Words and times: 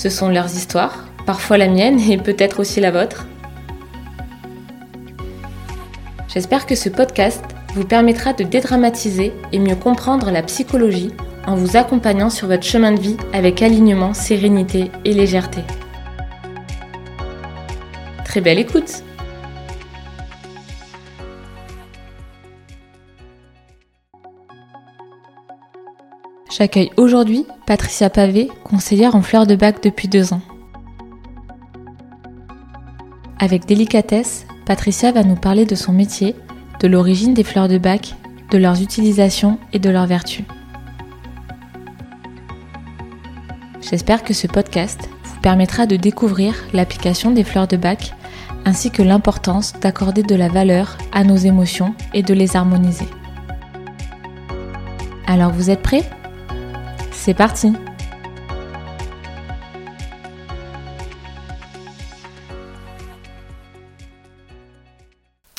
Ce 0.00 0.08
sont 0.08 0.30
leurs 0.30 0.56
histoires, 0.56 1.04
parfois 1.26 1.58
la 1.58 1.68
mienne 1.68 2.00
et 2.00 2.16
peut-être 2.16 2.60
aussi 2.60 2.80
la 2.80 2.90
vôtre. 2.90 3.26
J'espère 6.26 6.64
que 6.64 6.74
ce 6.74 6.88
podcast 6.88 7.44
vous 7.74 7.84
permettra 7.84 8.32
de 8.32 8.42
dédramatiser 8.42 9.34
et 9.52 9.58
mieux 9.58 9.76
comprendre 9.76 10.30
la 10.30 10.42
psychologie 10.42 11.10
en 11.46 11.54
vous 11.54 11.76
accompagnant 11.76 12.30
sur 12.30 12.48
votre 12.48 12.62
chemin 12.62 12.92
de 12.92 12.98
vie 12.98 13.18
avec 13.34 13.60
alignement, 13.60 14.14
sérénité 14.14 14.90
et 15.04 15.12
légèreté. 15.12 15.60
Très 18.24 18.40
belle 18.40 18.58
écoute 18.58 19.04
J'accueille 26.50 26.90
aujourd'hui 26.96 27.46
Patricia 27.64 28.10
Pavé, 28.10 28.48
conseillère 28.64 29.14
en 29.14 29.22
fleurs 29.22 29.46
de 29.46 29.54
bac 29.54 29.80
depuis 29.84 30.08
deux 30.08 30.32
ans. 30.32 30.40
Avec 33.38 33.66
délicatesse, 33.66 34.46
Patricia 34.66 35.12
va 35.12 35.22
nous 35.22 35.36
parler 35.36 35.64
de 35.64 35.76
son 35.76 35.92
métier, 35.92 36.34
de 36.80 36.88
l'origine 36.88 37.34
des 37.34 37.44
fleurs 37.44 37.68
de 37.68 37.78
bac, 37.78 38.16
de 38.50 38.58
leurs 38.58 38.82
utilisations 38.82 39.58
et 39.72 39.78
de 39.78 39.90
leurs 39.90 40.08
vertus. 40.08 40.44
J'espère 43.80 44.24
que 44.24 44.34
ce 44.34 44.48
podcast 44.48 45.08
vous 45.22 45.40
permettra 45.40 45.86
de 45.86 45.94
découvrir 45.94 46.56
l'application 46.72 47.30
des 47.30 47.44
fleurs 47.44 47.68
de 47.68 47.76
bac 47.76 48.12
ainsi 48.64 48.90
que 48.90 49.02
l'importance 49.02 49.74
d'accorder 49.80 50.24
de 50.24 50.34
la 50.34 50.48
valeur 50.48 50.98
à 51.12 51.22
nos 51.22 51.36
émotions 51.36 51.94
et 52.12 52.24
de 52.24 52.34
les 52.34 52.56
harmoniser. 52.56 53.08
Alors 55.28 55.52
vous 55.52 55.70
êtes 55.70 55.82
prêts? 55.82 56.04
C'est 57.20 57.34
parti 57.34 57.72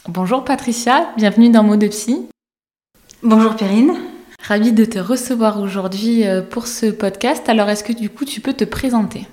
Bonjour 0.08 0.44
Patricia, 0.44 1.12
bienvenue 1.16 1.50
dans 1.50 1.64
Mots 1.64 1.78
de 1.78 1.88
Psy. 1.88 2.28
Bonjour 3.22 3.56
Perrine. 3.56 3.94
Ravie 4.44 4.74
de 4.74 4.84
te 4.84 4.98
recevoir 4.98 5.62
aujourd'hui 5.62 6.28
euh, 6.28 6.42
pour 6.42 6.68
ce 6.68 6.88
podcast. 6.88 7.48
Alors 7.48 7.70
est-ce 7.70 7.84
que 7.84 7.94
du 7.94 8.10
coup 8.10 8.26
tu 8.26 8.42
peux 8.42 8.54
te 8.54 8.66
présenter? 8.66 9.28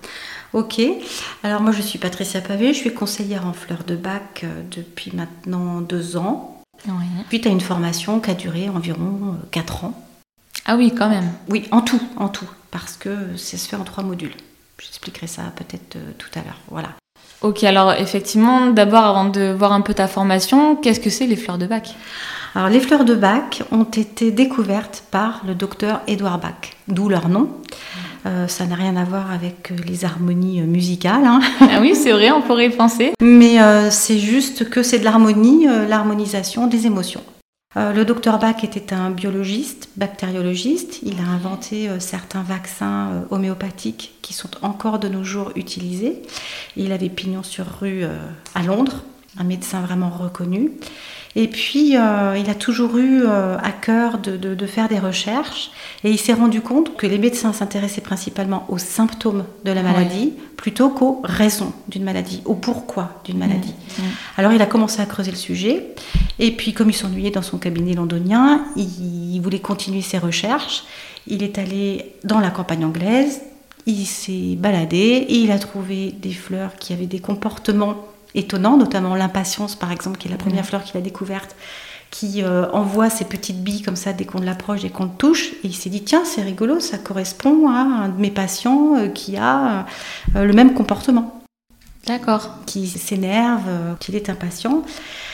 Ok, 0.52 0.80
alors 1.42 1.62
moi 1.62 1.72
je 1.72 1.80
suis 1.80 1.98
Patricia 1.98 2.42
Pavé, 2.42 2.74
je 2.74 2.78
suis 2.78 2.94
conseillère 2.94 3.46
en 3.46 3.54
fleurs 3.54 3.84
de 3.84 3.96
bac 3.96 4.44
euh, 4.44 4.62
depuis 4.70 5.12
maintenant 5.16 5.80
deux 5.80 6.18
ans. 6.18 6.62
Oui. 6.86 7.06
Puis 7.28 7.40
tu 7.40 7.48
as 7.48 7.50
une 7.50 7.60
formation 7.60 8.20
qui 8.20 8.30
a 8.30 8.34
duré 8.34 8.68
environ 8.68 9.18
euh, 9.22 9.46
quatre 9.50 9.84
ans. 9.84 10.07
Ah 10.70 10.76
oui, 10.76 10.92
quand 10.94 11.08
même. 11.08 11.30
Oui, 11.48 11.66
en 11.70 11.80
tout, 11.80 12.00
en 12.18 12.28
tout, 12.28 12.44
parce 12.70 12.98
que 12.98 13.08
ça 13.36 13.56
se 13.56 13.66
fait 13.66 13.76
en 13.76 13.84
trois 13.84 14.04
modules. 14.04 14.34
J'expliquerai 14.78 15.26
ça 15.26 15.44
peut-être 15.56 15.96
euh, 15.96 16.12
tout 16.18 16.28
à 16.34 16.42
l'heure. 16.42 16.58
Voilà. 16.70 16.90
Ok, 17.40 17.64
alors 17.64 17.94
effectivement, 17.94 18.66
d'abord 18.66 19.04
avant 19.04 19.24
de 19.24 19.50
voir 19.50 19.72
un 19.72 19.80
peu 19.80 19.94
ta 19.94 20.06
formation, 20.08 20.76
qu'est-ce 20.76 21.00
que 21.00 21.08
c'est 21.08 21.26
les 21.26 21.36
fleurs 21.36 21.56
de 21.56 21.66
bac 21.66 21.94
Alors 22.54 22.68
les 22.68 22.80
fleurs 22.80 23.06
de 23.06 23.14
bac 23.14 23.62
ont 23.72 23.84
été 23.84 24.30
découvertes 24.30 25.04
par 25.10 25.40
le 25.46 25.54
docteur 25.54 26.02
Édouard 26.06 26.38
Bach, 26.38 26.72
d'où 26.86 27.08
leur 27.08 27.30
nom. 27.30 27.48
Euh, 28.26 28.46
ça 28.46 28.66
n'a 28.66 28.74
rien 28.74 28.96
à 28.96 29.04
voir 29.04 29.30
avec 29.32 29.70
euh, 29.70 29.76
les 29.86 30.04
harmonies 30.04 30.60
musicales. 30.60 31.24
Hein. 31.24 31.40
Ah 31.62 31.80
oui, 31.80 31.94
c'est 31.94 32.12
vrai, 32.12 32.30
on 32.30 32.42
pourrait 32.42 32.66
y 32.66 32.70
penser. 32.70 33.14
Mais 33.22 33.56
c'est 33.90 34.18
juste 34.18 34.68
que 34.68 34.82
c'est 34.82 34.98
de 34.98 35.04
l'harmonie, 35.04 35.66
l'harmonisation 35.88 36.66
des 36.66 36.86
émotions. 36.86 37.22
Euh, 37.78 37.92
le 37.92 38.04
docteur 38.04 38.40
Bach 38.40 38.64
était 38.64 38.92
un 38.92 39.10
biologiste, 39.10 39.90
bactériologiste. 39.96 40.98
Il 41.04 41.20
a 41.20 41.30
inventé 41.30 41.88
euh, 41.88 42.00
certains 42.00 42.42
vaccins 42.42 43.10
euh, 43.10 43.20
homéopathiques 43.30 44.18
qui 44.20 44.32
sont 44.34 44.50
encore 44.62 44.98
de 44.98 45.08
nos 45.08 45.22
jours 45.22 45.52
utilisés. 45.54 46.22
Il 46.76 46.90
avait 46.90 47.08
pignon 47.08 47.44
sur 47.44 47.66
rue 47.80 48.04
à 48.54 48.62
Londres, 48.62 49.04
un 49.38 49.44
médecin 49.44 49.80
vraiment 49.80 50.10
reconnu. 50.10 50.72
Et 51.40 51.46
puis, 51.46 51.96
euh, 51.96 52.36
il 52.36 52.50
a 52.50 52.54
toujours 52.56 52.98
eu 52.98 53.22
euh, 53.22 53.56
à 53.62 53.70
cœur 53.70 54.18
de, 54.18 54.66
faire 54.66 54.88
des 54.88 54.98
recherches. 54.98 55.70
Et 56.02 56.10
il 56.10 56.18
s'est 56.18 56.32
rendu 56.32 56.60
compte 56.60 56.96
que 56.96 57.06
les 57.06 57.16
médecins 57.16 57.52
s'intéressaient 57.52 58.00
principalement 58.00 58.66
aux 58.68 58.78
symptômes 58.78 59.44
de 59.64 59.70
la 59.70 59.84
maladie 59.84 60.32
plutôt 60.56 60.88
qu'aux 60.88 61.20
raisons 61.22 61.72
d'une 61.86 62.02
maladie, 62.02 62.42
au 62.44 62.56
pourquoi 62.56 63.22
d'une 63.24 63.38
maladie. 63.38 63.72
Alors, 64.36 64.52
il 64.52 64.60
a 64.60 64.66
commencé 64.66 65.00
à 65.00 65.06
creuser 65.06 65.30
le 65.30 65.36
sujet. 65.36 65.94
Et 66.40 66.50
puis, 66.50 66.72
comme 66.72 66.90
il 66.90 66.94
s'ennuyait 66.94 67.30
dans 67.30 67.42
son 67.42 67.58
cabinet 67.58 67.94
londonien, 67.94 68.64
il 68.74 69.38
voulait 69.40 69.60
continuer 69.60 70.02
ses 70.02 70.18
recherches. 70.18 70.82
Il 71.28 71.44
est 71.44 71.56
allé 71.56 72.16
dans 72.24 72.40
la 72.40 72.50
campagne 72.50 72.84
anglaise, 72.84 73.42
il 73.86 74.06
s'est 74.06 74.56
baladé 74.56 74.96
et 75.28 75.36
il 75.36 75.52
a 75.52 75.58
trouvé 75.60 76.10
des 76.10 76.32
fleurs 76.32 76.74
qui 76.74 76.92
avaient 76.92 77.06
des 77.06 77.20
comportements 77.20 77.94
étonnant, 78.34 78.76
notamment 78.76 79.14
l'impatience 79.14 79.74
par 79.74 79.92
exemple, 79.92 80.18
qui 80.18 80.28
est 80.28 80.30
la 80.30 80.36
première 80.36 80.64
fleur 80.64 80.84
qu'il 80.84 80.96
a 80.96 81.00
découverte, 81.00 81.54
qui 82.10 82.42
euh, 82.42 82.70
envoie 82.72 83.10
ses 83.10 83.24
petites 83.24 83.62
billes 83.62 83.82
comme 83.82 83.96
ça 83.96 84.12
dès 84.12 84.24
qu'on 84.24 84.40
l'approche, 84.40 84.82
dès 84.82 84.90
qu'on 84.90 85.04
le 85.04 85.10
touche. 85.16 85.52
Et 85.62 85.68
il 85.68 85.74
s'est 85.74 85.90
dit, 85.90 86.02
tiens, 86.02 86.24
c'est 86.24 86.42
rigolo, 86.42 86.80
ça 86.80 86.98
correspond 86.98 87.68
à 87.68 87.78
un 87.78 88.08
de 88.08 88.20
mes 88.20 88.30
patients 88.30 88.96
euh, 88.96 89.08
qui 89.08 89.36
a 89.36 89.86
euh, 90.34 90.44
le 90.44 90.52
même 90.52 90.74
comportement. 90.74 91.34
D'accord. 92.06 92.54
Qui 92.64 92.88
s'énerve, 92.88 93.96
qu'il 94.00 94.16
est 94.16 94.30
impatient. 94.30 94.82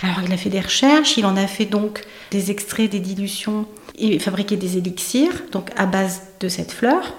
Alors 0.02 0.22
il 0.26 0.32
a 0.32 0.36
fait 0.36 0.50
des 0.50 0.60
recherches, 0.60 1.16
il 1.16 1.24
en 1.24 1.36
a 1.36 1.46
fait 1.46 1.66
donc 1.66 2.04
des 2.32 2.50
extraits, 2.50 2.90
des 2.90 2.98
dilutions 2.98 3.66
et 3.96 4.18
fabriqué 4.18 4.56
des 4.56 4.76
élixirs, 4.76 5.44
donc 5.52 5.70
à 5.76 5.86
base 5.86 6.22
de 6.40 6.48
cette 6.48 6.72
fleur 6.72 7.14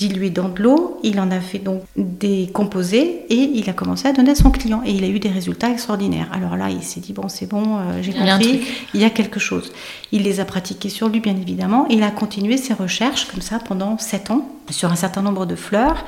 dilué 0.00 0.30
dans 0.30 0.48
de 0.48 0.62
l'eau. 0.62 0.98
Il 1.02 1.20
en 1.20 1.30
a 1.30 1.40
fait 1.40 1.58
donc 1.58 1.82
des 1.96 2.48
composés 2.52 3.26
et 3.28 3.50
il 3.54 3.68
a 3.68 3.74
commencé 3.74 4.08
à 4.08 4.12
donner 4.12 4.30
à 4.30 4.34
son 4.34 4.50
client. 4.50 4.82
Et 4.86 4.92
il 4.92 5.04
a 5.04 5.08
eu 5.08 5.18
des 5.18 5.28
résultats 5.28 5.70
extraordinaires. 5.70 6.28
Alors 6.32 6.56
là, 6.56 6.70
il 6.70 6.82
s'est 6.82 7.00
dit, 7.00 7.12
bon, 7.12 7.28
c'est 7.28 7.46
bon, 7.46 7.78
euh, 7.78 8.02
j'ai 8.02 8.12
compris, 8.12 8.62
il 8.94 9.00
y 9.00 9.04
a 9.04 9.10
quelque 9.10 9.38
chose. 9.38 9.72
Il 10.10 10.22
les 10.22 10.40
a 10.40 10.46
pratiqués 10.46 10.88
sur 10.88 11.08
lui, 11.08 11.20
bien 11.20 11.36
évidemment. 11.36 11.86
Il 11.90 12.02
a 12.02 12.10
continué 12.10 12.56
ses 12.56 12.72
recherches 12.72 13.26
comme 13.26 13.42
ça 13.42 13.58
pendant 13.58 13.98
sept 13.98 14.30
ans 14.30 14.48
sur 14.70 14.90
un 14.90 14.96
certain 14.96 15.20
nombre 15.20 15.44
de 15.44 15.54
fleurs. 15.54 16.06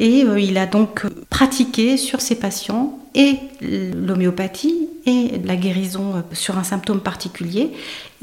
Et 0.00 0.24
euh, 0.24 0.40
il 0.40 0.56
a 0.56 0.66
donc 0.66 1.04
pratiqué 1.28 1.98
sur 1.98 2.22
ses 2.22 2.36
patients 2.36 2.98
et 3.14 3.36
l'homéopathie 3.60 4.88
et 5.04 5.32
la 5.44 5.56
guérison 5.56 6.14
euh, 6.16 6.22
sur 6.32 6.56
un 6.56 6.64
symptôme 6.64 7.00
particulier 7.00 7.72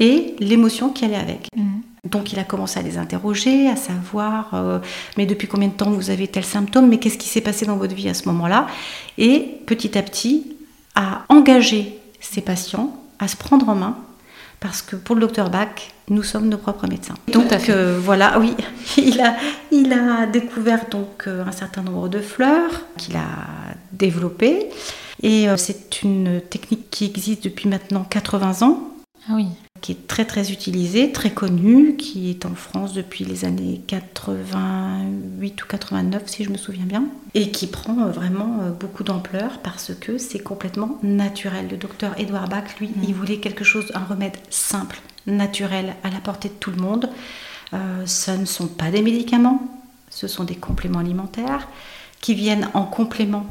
et 0.00 0.34
l'émotion 0.40 0.90
qui 0.90 1.04
allait 1.04 1.14
avec. 1.14 1.48
Mmh. 1.54 1.62
Donc 2.10 2.32
il 2.32 2.38
a 2.38 2.44
commencé 2.44 2.78
à 2.78 2.82
les 2.82 2.98
interroger, 2.98 3.68
à 3.68 3.76
savoir, 3.76 4.50
euh, 4.54 4.78
mais 5.16 5.26
depuis 5.26 5.48
combien 5.48 5.68
de 5.68 5.74
temps 5.74 5.90
vous 5.90 6.10
avez 6.10 6.28
tel 6.28 6.44
symptôme, 6.44 6.88
mais 6.88 6.98
qu'est-ce 6.98 7.18
qui 7.18 7.28
s'est 7.28 7.40
passé 7.40 7.66
dans 7.66 7.76
votre 7.76 7.94
vie 7.94 8.08
à 8.08 8.14
ce 8.14 8.28
moment-là? 8.28 8.66
Et 9.18 9.60
petit 9.66 9.96
à 9.98 10.02
petit, 10.02 10.56
à 10.94 11.24
engager 11.28 11.98
ses 12.20 12.40
patients 12.40 12.96
à 13.18 13.28
se 13.28 13.36
prendre 13.36 13.68
en 13.68 13.74
main, 13.74 13.96
parce 14.60 14.82
que 14.82 14.96
pour 14.96 15.14
le 15.14 15.22
docteur 15.22 15.50
Bach, 15.50 15.68
nous 16.08 16.22
sommes 16.22 16.48
nos 16.48 16.58
propres 16.58 16.86
médecins. 16.86 17.14
Donc 17.32 17.52
euh, 17.68 17.98
voilà, 18.00 18.38
oui, 18.38 18.54
il 18.98 19.20
a, 19.20 19.36
il 19.72 19.92
a 19.92 20.26
découvert 20.26 20.88
donc 20.90 21.24
euh, 21.26 21.44
un 21.44 21.52
certain 21.52 21.82
nombre 21.82 22.08
de 22.08 22.20
fleurs 22.20 22.84
qu'il 22.96 23.16
a 23.16 23.26
développées, 23.92 24.68
et 25.22 25.46
c'est 25.56 26.02
une 26.02 26.42
technique 26.42 26.90
qui 26.90 27.06
existe 27.06 27.44
depuis 27.44 27.68
maintenant 27.68 28.04
80 28.04 28.66
ans. 28.66 28.80
Ah 29.28 29.32
oui 29.34 29.46
qui 29.86 29.92
est 29.92 30.08
très 30.08 30.24
très 30.24 30.50
utilisé, 30.50 31.12
très 31.12 31.30
connu, 31.30 31.94
qui 31.94 32.28
est 32.28 32.44
en 32.44 32.56
France 32.56 32.92
depuis 32.92 33.24
les 33.24 33.44
années 33.44 33.80
88 33.86 35.62
ou 35.62 35.66
89 35.68 36.24
si 36.26 36.42
je 36.42 36.50
me 36.50 36.56
souviens 36.56 36.86
bien, 36.86 37.04
et 37.34 37.52
qui 37.52 37.68
prend 37.68 38.00
euh, 38.00 38.10
vraiment 38.10 38.62
euh, 38.62 38.70
beaucoup 38.72 39.04
d'ampleur 39.04 39.60
parce 39.62 39.92
que 39.94 40.18
c'est 40.18 40.40
complètement 40.40 40.98
naturel. 41.04 41.68
Le 41.70 41.76
docteur 41.76 42.18
Edouard 42.18 42.48
Bach, 42.48 42.64
lui, 42.80 42.90
il 43.00 43.10
mm. 43.10 43.12
voulait 43.12 43.36
quelque 43.36 43.62
chose, 43.62 43.92
un 43.94 44.02
remède 44.02 44.36
simple, 44.50 45.00
naturel, 45.28 45.94
à 46.02 46.10
la 46.10 46.18
portée 46.18 46.48
de 46.48 46.54
tout 46.54 46.72
le 46.72 46.82
monde. 46.82 47.08
Euh, 47.72 48.04
ce 48.06 48.32
ne 48.32 48.44
sont 48.44 48.66
pas 48.66 48.90
des 48.90 49.02
médicaments, 49.02 49.68
ce 50.10 50.26
sont 50.26 50.42
des 50.42 50.56
compléments 50.56 50.98
alimentaires 50.98 51.68
qui 52.20 52.34
viennent 52.34 52.68
en 52.74 52.82
complément 52.82 53.46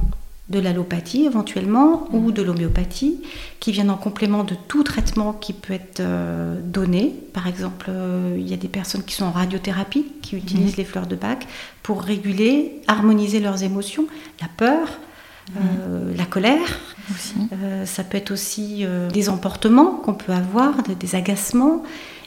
de 0.50 0.60
l'allopathie 0.60 1.26
éventuellement 1.26 2.08
ou 2.14 2.32
de 2.32 2.44
l'homéopathie 2.44 3.20
qui 3.60 3.72
viennent 3.72 3.90
en 3.90 3.98
complément 3.98 4.44
de 4.44 4.54
tout 4.68 4.84
traitement 4.84 5.34
qui 5.34 5.54
peut 5.54 5.74
être 5.74 6.02
euh, 6.02 6.60
donné. 6.62 7.16
Par 7.34 7.48
exemple, 7.48 7.88
euh, 7.90 8.36
il 8.38 8.48
y 8.48 8.54
a 8.54 8.58
des 8.58 8.68
personnes 8.68 9.04
qui 9.04 9.16
sont 9.16 9.26
en 9.26 9.32
radiothérapie 9.32 10.06
qui 10.22 10.36
utilisent 10.36 10.74
Mhm. 10.74 10.78
les 10.78 10.86
fleurs 10.86 11.08
de 11.08 11.16
bac 11.16 11.48
pour 11.82 12.04
réguler, 12.04 12.82
harmoniser 12.88 13.40
leurs 13.40 13.64
émotions, 13.64 14.06
la 14.40 14.48
peur, 14.56 14.88
euh, 15.58 16.14
la 16.16 16.26
colère. 16.26 16.80
Aussi. 17.12 17.36
Ça 17.86 18.04
peut 18.04 18.18
être 18.18 18.32
aussi 18.32 18.84
des 19.14 19.30
emportements 19.30 19.92
qu'on 20.04 20.16
peut 20.16 20.32
avoir, 20.34 20.82
des, 20.84 20.96
des 20.96 21.16
agacements. 21.16 21.84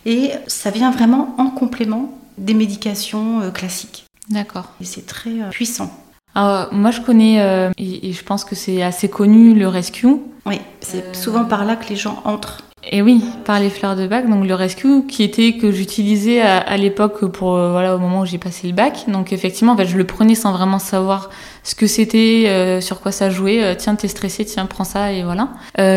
Et 0.06 0.30
ça 0.46 0.70
vient 0.70 0.90
vraiment 0.92 1.34
en 1.38 1.50
complément 1.50 2.16
des 2.36 2.54
médications 2.54 3.50
classiques. 3.52 4.04
D'accord. 4.30 4.72
Et 4.80 4.84
c'est 4.84 5.04
très 5.06 5.50
puissant. 5.50 5.90
Alors, 6.34 6.68
moi, 6.72 6.90
je 6.90 7.00
connais, 7.00 7.40
euh, 7.40 7.70
et, 7.78 8.08
et 8.08 8.12
je 8.12 8.22
pense 8.24 8.44
que 8.44 8.54
c'est 8.54 8.82
assez 8.82 9.08
connu, 9.08 9.54
le 9.54 9.66
rescue. 9.68 10.06
Oui, 10.46 10.60
c'est 10.80 11.04
Euh, 11.04 11.14
souvent 11.14 11.44
par 11.44 11.64
là 11.64 11.76
que 11.76 11.88
les 11.88 11.96
gens 11.96 12.22
entrent. 12.24 12.62
Et 12.90 13.02
oui, 13.02 13.22
par 13.44 13.58
les 13.60 13.70
fleurs 13.70 13.96
de 13.96 14.06
bac, 14.06 14.30
donc 14.30 14.46
le 14.46 14.54
rescue 14.54 15.04
qui 15.06 15.22
était 15.24 15.54
que 15.54 15.72
j'utilisais 15.72 16.40
à, 16.40 16.58
à 16.58 16.76
l'époque 16.76 17.26
pour 17.26 17.56
euh, 17.56 17.72
voilà 17.72 17.96
au 17.96 17.98
moment 17.98 18.20
où 18.20 18.24
j'ai 18.24 18.38
passé 18.38 18.68
le 18.68 18.72
bac. 18.72 19.04
Donc 19.08 19.32
effectivement, 19.32 19.72
en 19.72 19.76
fait, 19.76 19.86
je 19.86 19.98
le 19.98 20.04
prenais 20.04 20.36
sans 20.36 20.52
vraiment 20.52 20.78
savoir 20.78 21.28
ce 21.64 21.74
que 21.74 21.86
c'était, 21.88 22.44
euh, 22.46 22.80
sur 22.80 23.00
quoi 23.00 23.10
ça 23.12 23.30
jouait. 23.30 23.76
Tiens, 23.76 23.96
t'es 23.96 24.08
stressé, 24.08 24.44
tiens, 24.44 24.64
prends 24.66 24.84
ça 24.84 25.12
et 25.12 25.24
voilà. 25.24 25.48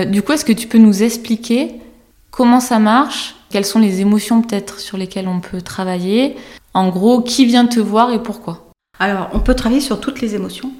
Du 0.07 0.22
coup, 0.24 0.31
est-ce 0.34 0.44
que 0.44 0.54
tu 0.54 0.68
peux 0.68 0.80
nous 0.80 1.04
expliquer 1.04 1.75
comment 2.31 2.60
ça 2.60 2.80
marche, 2.80 3.36
quelles 3.51 3.66
sont 3.66 3.80
les 3.80 4.01
émotions 4.01 4.42
peut-être 4.42 4.80
sur 4.80 4.98
lesquelles 4.98 5.27
on 5.27 5.39
peut 5.39 5.62
travailler? 5.62 6.36
En 6.74 6.89
gros, 6.89 7.22
qui 7.22 7.45
vient 7.45 7.68
te 7.68 7.80
voir 7.80 8.12
et 8.12 8.22
pourquoi? 8.22 8.70
Alors, 9.01 9.30
on 9.33 9.39
peut 9.39 9.56
travailler 9.56 9.81
sur 9.81 10.00
toutes 10.00 10.21
les 10.21 10.36
émotions. 10.36 10.71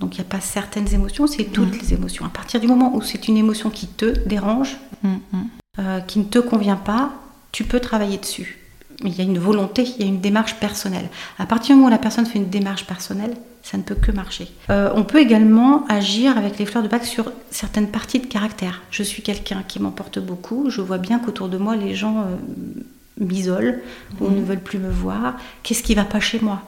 Donc, 0.00 0.14
il 0.16 0.20
n'y 0.20 0.26
a 0.26 0.30
pas 0.30 0.40
certaines 0.40 0.92
émotions, 0.94 1.26
c'est 1.26 1.44
toutes 1.44 1.74
Mhm. 1.74 1.80
les 1.82 1.92
émotions. 1.94 2.24
À 2.24 2.30
partir 2.30 2.58
du 2.58 2.66
moment 2.66 2.94
où 2.96 3.02
c'est 3.02 3.28
une 3.28 3.36
émotion 3.36 3.68
qui 3.68 3.86
te 3.86 4.06
dérange, 4.26 4.78
Hum, 5.04 5.18
hum. 5.34 5.44
euh, 5.78 6.00
qui 6.00 6.18
ne 6.18 6.24
te 6.24 6.38
convient 6.38 6.76
pas, 6.76 7.10
tu 7.52 7.64
peux 7.64 7.80
travailler 7.80 8.16
dessus. 8.16 8.58
Mais 9.04 9.10
il 9.10 9.16
y 9.16 9.20
a 9.20 9.24
une 9.24 9.38
volonté, 9.38 9.82
il 9.84 10.00
y 10.00 10.04
a 10.04 10.06
une 10.08 10.20
démarche 10.22 10.54
personnelle. 10.54 11.08
À 11.38 11.44
partir 11.44 11.74
du 11.74 11.80
moment 11.80 11.88
où 11.88 11.90
la 11.90 11.98
personne 11.98 12.24
fait 12.24 12.38
une 12.38 12.48
démarche 12.48 12.86
personnelle, 12.86 13.34
ça 13.62 13.76
ne 13.76 13.82
peut 13.82 13.94
que 13.94 14.10
marcher. 14.10 14.48
Euh, 14.70 14.90
on 14.94 15.04
peut 15.04 15.20
également 15.20 15.84
agir 15.88 16.38
avec 16.38 16.58
les 16.58 16.64
fleurs 16.64 16.82
de 16.82 16.88
bac 16.88 17.04
sur 17.04 17.30
certaines 17.50 17.88
parties 17.88 18.20
de 18.20 18.26
caractère. 18.26 18.80
Je 18.90 19.02
suis 19.02 19.22
quelqu'un 19.22 19.62
qui 19.68 19.80
m'emporte 19.80 20.18
beaucoup, 20.18 20.70
je 20.70 20.80
vois 20.80 20.96
bien 20.98 21.18
qu'autour 21.18 21.48
de 21.50 21.58
moi, 21.58 21.76
les 21.76 21.94
gens 21.94 22.20
euh, 22.20 22.36
m'isolent 23.20 23.74
ou 24.20 24.30
ne 24.30 24.40
veulent 24.42 24.60
plus 24.60 24.78
me 24.78 24.90
voir. 24.90 25.36
Qu'est-ce 25.62 25.82
qui 25.82 25.94
va 25.94 26.04
pas 26.04 26.20
chez 26.20 26.40
moi? 26.40 26.62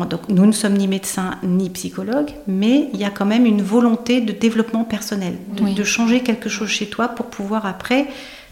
Donc, 0.00 0.28
nous 0.28 0.46
ne 0.46 0.52
sommes 0.52 0.74
ni 0.74 0.88
médecins 0.88 1.36
ni 1.42 1.70
psychologues, 1.70 2.32
mais 2.46 2.88
il 2.92 3.00
y 3.00 3.04
a 3.04 3.10
quand 3.10 3.26
même 3.26 3.46
une 3.46 3.62
volonté 3.62 4.20
de 4.20 4.32
développement 4.32 4.84
personnel, 4.84 5.36
de, 5.56 5.62
Oui. 5.64 5.74
de 5.74 5.84
changer 5.84 6.20
quelque 6.20 6.48
chose 6.48 6.68
chez 6.68 6.86
toi 6.86 7.08
pour 7.08 7.26
pouvoir 7.26 7.64
après 7.66 8.06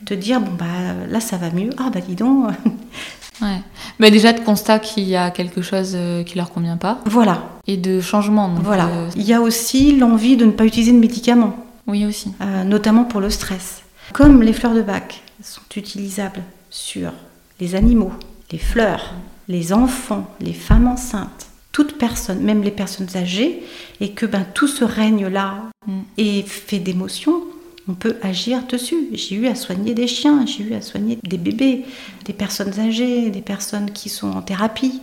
te 0.04 0.14
dire 0.14 0.40
bon 0.40 0.50
bah 0.58 0.64
là 1.08 1.20
ça 1.20 1.36
va 1.36 1.50
mieux, 1.50 1.70
ah 1.78 1.90
bah 1.92 2.00
dis 2.06 2.14
donc, 2.14 2.50
Ouais. 3.40 3.58
Bah, 3.98 4.10
déjà 4.10 4.32
de 4.32 4.40
constat 4.40 4.78
qu'il 4.78 5.04
y 5.04 5.16
a 5.16 5.30
quelque 5.32 5.62
chose 5.62 5.92
euh, 5.96 6.22
qui 6.22 6.36
leur 6.36 6.52
convient 6.52 6.76
pas 6.76 6.98
voilà, 7.06 7.42
et 7.66 7.76
de 7.76 8.00
changement. 8.00 8.48
donc, 8.48 8.62
voilà. 8.62 8.86
euh, 8.86 9.08
Il 9.16 9.22
y 9.22 9.32
a 9.32 9.40
aussi 9.40 9.96
l'envie 9.96 10.36
de 10.36 10.44
ne 10.44 10.52
pas 10.52 10.64
utiliser 10.64 10.92
de 10.92 10.98
médicaments, 10.98 11.56
oui 11.88 12.04
aussi. 12.06 12.32
euh, 12.40 12.62
notamment 12.64 13.04
pour 13.04 13.20
le 13.20 13.30
stress. 13.30 13.82
Comme 14.12 14.42
les 14.42 14.52
fleurs 14.52 14.74
de 14.74 14.82
bac 14.82 15.22
sont 15.42 15.60
utilisables 15.76 16.42
sur 16.70 17.10
les 17.58 17.74
animaux, 17.74 18.12
les 18.52 18.58
fleurs, 18.58 19.12
les 19.52 19.72
enfants, 19.72 20.26
les 20.40 20.54
femmes 20.54 20.88
enceintes, 20.88 21.46
toute 21.72 21.98
personne, 21.98 22.40
même 22.40 22.62
les 22.62 22.70
personnes 22.70 23.08
âgées, 23.14 23.62
et 24.00 24.10
que 24.12 24.26
ben, 24.26 24.44
tout 24.54 24.68
ce 24.68 24.84
règne-là 24.84 25.72
Mm. 25.86 26.00
est 26.16 26.48
fait 26.48 26.78
d'émotions, 26.78 27.42
on 27.88 27.94
peut 27.94 28.16
agir 28.22 28.62
dessus. 28.68 29.08
J'ai 29.12 29.34
eu 29.34 29.46
à 29.48 29.56
soigner 29.56 29.94
des 29.94 30.06
chiens, 30.06 30.46
j'ai 30.46 30.62
eu 30.62 30.74
à 30.74 30.80
soigner 30.80 31.18
des 31.24 31.38
bébés, 31.38 31.84
des 32.24 32.32
personnes 32.32 32.78
âgées, 32.78 33.30
des 33.30 33.40
personnes 33.40 33.90
qui 33.90 34.08
sont 34.08 34.30
en 34.30 34.42
thérapie, 34.42 35.00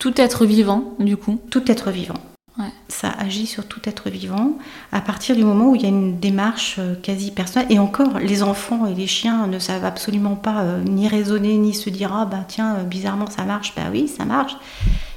Tout 0.00 0.20
être 0.20 0.44
vivant, 0.44 0.94
du 0.98 1.16
coup. 1.16 1.38
tout 1.50 1.62
être 1.70 1.92
vivant. 1.92 2.20
Ouais. 2.58 2.70
Ça 2.88 3.10
agit 3.18 3.46
sur 3.46 3.66
tout 3.66 3.80
être 3.84 4.08
vivant 4.08 4.52
à 4.90 5.02
partir 5.02 5.36
du 5.36 5.44
moment 5.44 5.70
où 5.70 5.74
il 5.74 5.82
y 5.82 5.84
a 5.84 5.88
une 5.88 6.18
démarche 6.18 6.76
euh, 6.78 6.94
quasi 6.94 7.30
personnelle. 7.30 7.70
Et 7.70 7.78
encore, 7.78 8.18
les 8.18 8.42
enfants 8.42 8.86
et 8.86 8.94
les 8.94 9.06
chiens 9.06 9.46
ne 9.46 9.58
savent 9.58 9.84
absolument 9.84 10.36
pas 10.36 10.62
euh, 10.62 10.82
ni 10.82 11.06
raisonner, 11.06 11.58
ni 11.58 11.74
se 11.74 11.90
dire 11.90 12.14
Ah 12.14 12.24
bah 12.24 12.44
tiens, 12.48 12.76
euh, 12.76 12.82
bizarrement 12.84 13.28
ça 13.28 13.44
marche. 13.44 13.74
Bah 13.76 13.82
oui, 13.92 14.08
ça 14.08 14.24
marche. 14.24 14.56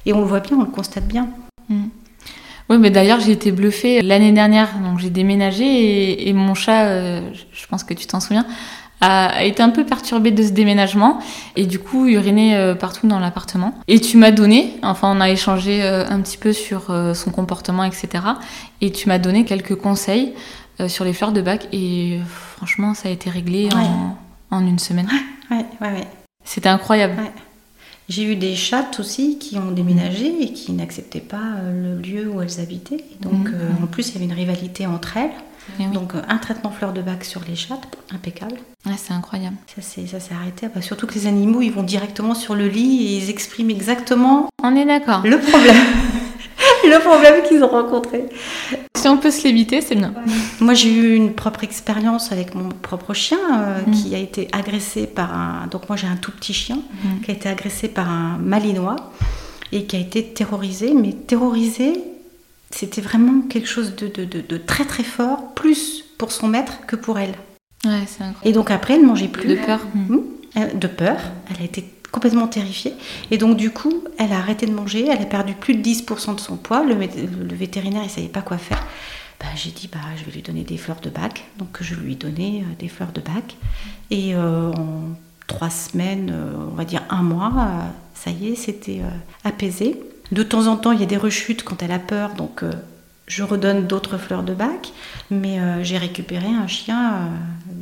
Et 0.05 0.11
on 0.11 0.19
le 0.19 0.25
voit 0.25 0.41
bien, 0.41 0.57
on 0.57 0.63
le 0.63 0.65
constate 0.67 1.07
bien. 1.07 1.29
Oui, 2.69 2.77
mais 2.77 2.91
d'ailleurs, 2.91 3.19
j'ai 3.19 3.31
été 3.31 3.51
bluffée 3.51 4.03
l'année 4.03 4.31
dernière. 4.31 4.77
Donc, 4.79 4.99
j'ai 4.99 5.09
déménagé 5.09 5.65
et, 5.65 6.29
et 6.29 6.33
mon 6.33 6.53
chat, 6.53 6.85
euh, 6.85 7.21
je 7.51 7.65
pense 7.65 7.83
que 7.83 7.95
tu 7.95 8.05
t'en 8.05 8.19
souviens, 8.19 8.45
a, 9.01 9.43
été 9.43 9.61
un 9.63 9.69
peu 9.69 9.85
perturbé 9.85 10.31
de 10.31 10.43
ce 10.43 10.49
déménagement 10.51 11.19
et 11.55 11.65
du 11.65 11.79
coup 11.79 12.07
urinait 12.07 12.55
euh, 12.55 12.75
partout 12.75 13.07
dans 13.07 13.19
l'appartement. 13.19 13.73
Et 13.87 13.99
tu 13.99 14.17
m'as 14.17 14.31
donné, 14.31 14.73
enfin, 14.83 15.15
on 15.15 15.21
a 15.21 15.29
échangé 15.29 15.83
euh, 15.83 16.05
un 16.09 16.21
petit 16.21 16.37
peu 16.37 16.53
sur 16.53 16.89
euh, 16.89 17.13
son 17.13 17.31
comportement, 17.31 17.83
etc. 17.83 18.09
Et 18.81 18.91
tu 18.91 19.07
m'as 19.07 19.19
donné 19.19 19.45
quelques 19.45 19.75
conseils 19.75 20.33
sur 20.87 21.03
les 21.03 21.11
fleurs 21.11 21.33
de 21.33 21.41
bac 21.41 21.67
et 21.73 22.19
franchement, 22.55 22.93
ça 22.93 23.09
a 23.09 23.11
été 23.11 23.29
réglé 23.29 23.65
Ouais. 23.65 23.81
en, 23.81 24.17
en 24.51 24.65
une 24.65 24.79
semaine. 24.79 25.09
Ouais, 25.51 25.65
ouais, 25.81 25.91
ouais. 25.93 26.07
C'était 26.45 26.69
incroyable. 26.69 27.15
J'ai 28.07 28.23
eu 28.23 28.35
des 28.35 28.55
chattes 28.55 28.99
aussi 28.99 29.37
qui 29.37 29.57
ont 29.57 29.71
déménagé 29.71 30.31
et 30.41 30.53
qui 30.53 30.71
n'acceptaient 30.71 31.19
pas 31.19 31.57
le 31.71 32.01
lieu 32.01 32.27
où 32.29 32.41
elles 32.41 32.59
habitaient. 32.59 33.03
Donc, 33.21 33.49
euh, 33.49 33.69
en 33.83 33.87
plus, 33.87 34.09
il 34.09 34.13
y 34.13 34.15
avait 34.17 34.25
une 34.25 34.33
rivalité 34.33 34.87
entre 34.87 35.17
elles. 35.17 35.29
Oui. 35.79 35.85
Donc, 35.93 36.15
euh, 36.15 36.21
un 36.27 36.37
traitement 36.37 36.71
fleur 36.71 36.93
de 36.93 37.01
bac 37.01 37.23
sur 37.25 37.41
les 37.47 37.55
chattes, 37.55 37.87
impeccable. 38.13 38.55
Ouais, 38.85 38.93
c'est 38.97 39.13
incroyable. 39.13 39.55
Ça 39.75 39.81
s'est 39.81 40.33
arrêté. 40.33 40.65
Ah 40.67 40.71
bah, 40.73 40.81
surtout 40.81 41.07
que 41.07 41.13
les 41.15 41.27
animaux, 41.27 41.61
ils 41.61 41.71
vont 41.71 41.83
directement 41.83 42.33
sur 42.35 42.55
le 42.55 42.67
lit 42.67 43.05
et 43.07 43.17
ils 43.17 43.29
expriment 43.29 43.69
exactement 43.71 44.49
On 44.63 44.75
est 44.75 44.85
d'accord. 44.85 45.21
le 45.25 45.37
problème. 45.39 45.75
le 46.83 46.99
problème 47.01 47.43
qu'ils 47.47 47.63
ont 47.63 47.67
rencontré. 47.67 48.25
Si 48.97 49.07
on 49.07 49.17
peut 49.17 49.31
se 49.31 49.43
l'éviter, 49.45 49.81
c'est 49.81 49.95
bien. 49.95 50.13
Moi, 50.59 50.73
j'ai 50.73 50.93
eu 50.93 51.15
une 51.15 51.33
propre 51.33 51.63
expérience 51.63 52.31
avec 52.31 52.55
mon 52.55 52.69
propre 52.69 53.13
chien 53.13 53.37
euh, 53.59 53.79
Mhm. 53.87 53.93
qui 53.93 54.15
a 54.15 54.17
été 54.17 54.47
agressé 54.51 55.07
par 55.07 55.33
un. 55.33 55.67
Donc, 55.67 55.87
moi, 55.89 55.95
j'ai 55.97 56.07
un 56.07 56.17
tout 56.17 56.31
petit 56.31 56.53
chien 56.53 56.77
Mhm. 57.03 57.21
qui 57.21 57.31
a 57.31 57.33
été 57.33 57.47
agressé 57.49 57.87
par 57.87 58.09
un 58.09 58.37
malinois 58.37 58.97
et 59.71 59.85
qui 59.85 59.95
a 59.95 59.99
été 59.99 60.23
terrorisé. 60.23 60.93
Mais 60.93 61.13
terrorisé, 61.13 61.93
c'était 62.71 63.01
vraiment 63.01 63.41
quelque 63.41 63.67
chose 63.67 63.95
de, 63.95 64.07
de- 64.07 64.25
de- 64.25 64.41
de 64.41 64.57
très 64.57 64.85
très 64.85 65.03
fort, 65.03 65.53
plus 65.55 66.03
pour 66.17 66.31
son 66.31 66.47
maître 66.47 66.85
que 66.87 66.95
pour 66.95 67.17
elle. 67.19 67.33
Ouais, 67.85 68.03
c'est 68.07 68.23
incroyable. 68.23 68.39
Et 68.43 68.51
donc, 68.51 68.71
après, 68.71 68.95
elle 68.95 69.01
ne 69.03 69.07
mangeait 69.07 69.27
plus. 69.29 69.47
De 69.47 69.55
peur. 69.55 69.79
Mhm. 69.95 70.21
Euh, 70.57 70.73
de 70.73 70.87
peur. 70.87 71.17
Elle 71.49 71.61
a 71.61 71.65
été 71.65 71.85
complètement 72.11 72.47
terrifiée. 72.47 72.93
Et 73.31 73.37
donc, 73.37 73.55
du 73.55 73.69
coup, 73.71 74.03
elle 74.17 74.33
a 74.33 74.37
arrêté 74.37 74.65
de 74.65 74.73
manger. 74.73 75.07
Elle 75.09 75.21
a 75.21 75.25
perdu 75.25 75.53
plus 75.53 75.75
de 75.75 75.81
10% 75.81 76.35
de 76.35 76.39
son 76.39 76.57
poids. 76.57 76.83
Le, 76.83 76.93
le 76.95 77.55
vétérinaire, 77.55 78.01
il 78.03 78.07
ne 78.07 78.11
savait 78.11 78.27
pas 78.27 78.41
quoi 78.41 78.57
faire. 78.57 78.83
Bah, 79.39 79.45
j'ai 79.55 79.71
dit, 79.71 79.87
bah, 79.91 79.99
je 80.17 80.25
vais 80.25 80.31
lui 80.31 80.41
donner 80.41 80.63
des 80.63 80.75
fleurs 80.77 80.99
de 80.99 81.09
bac. 81.09 81.45
Donc, 81.57 81.77
je 81.79 81.95
lui 81.95 82.13
ai 82.13 82.15
donné 82.15 82.61
euh, 82.67 82.75
des 82.77 82.89
fleurs 82.89 83.13
de 83.13 83.21
bac. 83.21 83.55
Et 84.11 84.35
euh, 84.35 84.71
en 84.73 85.03
trois 85.47 85.69
semaines, 85.69 86.31
euh, 86.33 86.53
on 86.71 86.75
va 86.75 86.83
dire 86.83 87.03
un 87.09 87.23
mois, 87.23 87.53
ça 88.13 88.31
y 88.31 88.49
est, 88.49 88.55
c'était 88.55 89.01
apaisé. 89.45 90.01
De 90.31 90.43
temps 90.43 90.67
en 90.67 90.77
temps, 90.77 90.91
il 90.91 90.99
y 90.99 91.03
a 91.03 91.07
des 91.07 91.17
rechutes 91.17 91.63
quand 91.63 91.81
elle 91.81 91.91
a 91.91 91.99
peur. 91.99 92.33
Donc, 92.35 92.63
euh, 92.63 92.71
je 93.27 93.43
redonne 93.43 93.87
d'autres 93.87 94.17
fleurs 94.17 94.43
de 94.43 94.53
bac. 94.53 94.91
Mais 95.31 95.59
euh, 95.59 95.83
j'ai 95.83 95.97
récupéré 95.97 96.47
un 96.47 96.67
chien. 96.67 97.13
euh, 97.13 97.17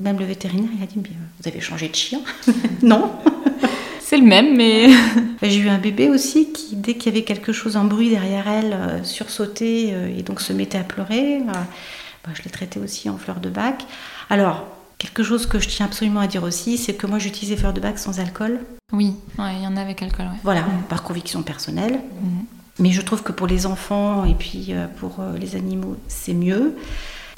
même 0.02 0.20
le 0.20 0.26
vétérinaire, 0.26 0.70
il 0.78 0.84
a 0.84 0.86
dit, 0.86 0.96
vous 0.96 1.48
avez 1.48 1.60
changé 1.60 1.90
de 1.90 1.96
chien? 1.96 2.20
Non. 2.82 3.12
C'est 4.00 4.18
le 4.18 4.26
même, 4.26 4.56
mais. 4.56 4.90
J'ai 5.42 5.58
eu 5.58 5.68
un 5.68 5.80
bébé 5.80 6.10
aussi 6.10 6.54
qui, 6.54 6.78
dès 6.78 6.94
qu'il 6.96 7.12
y 7.12 7.16
avait 7.16 7.26
quelque 7.26 7.52
chose, 7.52 7.76
un 7.76 7.84
bruit 7.84 8.10
derrière 8.10 8.48
elle, 8.48 9.02
sursautait 9.04 9.94
et 10.18 10.24
donc 10.24 10.40
se 10.40 10.54
mettait 10.54 10.78
à 10.78 10.84
pleurer. 10.84 11.42
Bah, 11.46 12.32
je 12.34 12.42
l'ai 12.44 12.50
traité 12.50 12.80
aussi 12.80 13.10
en 13.10 13.18
fleurs 13.18 13.42
de 13.42 13.50
bac. 13.50 13.86
Alors, 14.30 14.66
quelque 14.98 15.24
chose 15.24 15.46
que 15.46 15.60
je 15.60 15.68
tiens 15.70 15.86
absolument 15.86 16.20
à 16.22 16.28
dire 16.28 16.44
aussi, 16.44 16.78
c'est 16.78 16.94
que 16.96 17.08
moi 17.08 17.20
j'utilise 17.20 17.52
les 17.52 17.58
fleurs 17.58 17.74
de 17.74 17.80
bac 17.80 18.00
sans 18.00 18.20
alcool. 18.20 18.60
Oui, 18.94 19.14
ouais, 19.38 19.56
il 19.58 19.64
y 19.64 19.68
en 19.68 19.76
a 19.78 19.82
avec 19.82 20.02
alcool, 20.02 20.26
ouais. 20.28 20.40
Voilà, 20.44 20.66
par 20.90 21.04
conviction 21.04 21.44
personnelle. 21.44 21.94
Mhm. 22.22 22.46
Mais 22.80 22.92
je 22.92 23.02
trouve 23.02 23.24
que 23.24 23.32
pour 23.32 23.48
les 23.48 23.66
enfants 23.66 24.24
et 24.26 24.36
puis 24.36 24.68
euh, 24.70 24.88
pour 25.00 25.20
euh, 25.20 25.38
les 25.38 25.56
animaux, 25.56 25.98
c'est 26.08 26.34
mieux. 26.34 26.76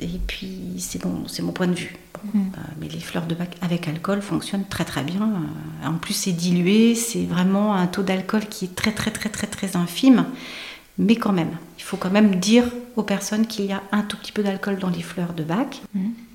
Et 0.02 0.20
puis, 0.28 0.76
c'est 0.80 1.02
bon, 1.02 1.24
c'est 1.28 1.42
mon 1.42 1.52
point 1.52 1.68
de 1.68 1.74
vue. 1.76 1.96
Bon, 2.14 2.40
Mhm. 2.40 2.52
euh, 2.58 2.62
mais 2.80 2.88
les 2.90 3.00
fleurs 3.00 3.26
de 3.26 3.36
bac 3.36 3.56
avec 3.62 3.88
alcool 3.88 4.22
fonctionnent 4.22 4.66
très 4.70 4.86
très 4.86 5.04
bien. 5.04 5.30
En 5.86 5.94
plus, 5.94 6.14
c'est 6.14 6.32
dilué, 6.34 6.94
c'est 6.96 7.24
vraiment 7.26 7.74
un 7.74 7.88
taux 7.88 8.04
d'alcool 8.04 8.46
qui 8.50 8.66
est 8.66 8.76
très 8.76 8.92
très 8.92 9.12
très 9.12 9.30
très 9.30 9.48
très 9.48 9.76
infime. 9.78 10.26
Mais 10.98 11.16
quand 11.16 11.32
même, 11.32 11.52
faut 11.90 11.98
quand 11.98 12.12
même 12.12 12.36
dire 12.36 12.66
aux 12.98 13.02
personnes 13.02 13.48
qu'il 13.48 13.66
y 13.66 13.72
a 13.72 13.82
un 13.92 14.04
tout 14.04 14.16
petit 14.16 14.32
peu 14.32 14.44
d'alcool 14.44 14.78
dans 14.78 14.90
les 14.90 15.02
fleurs 15.02 15.34
de 15.34 15.42
bac. 15.42 15.82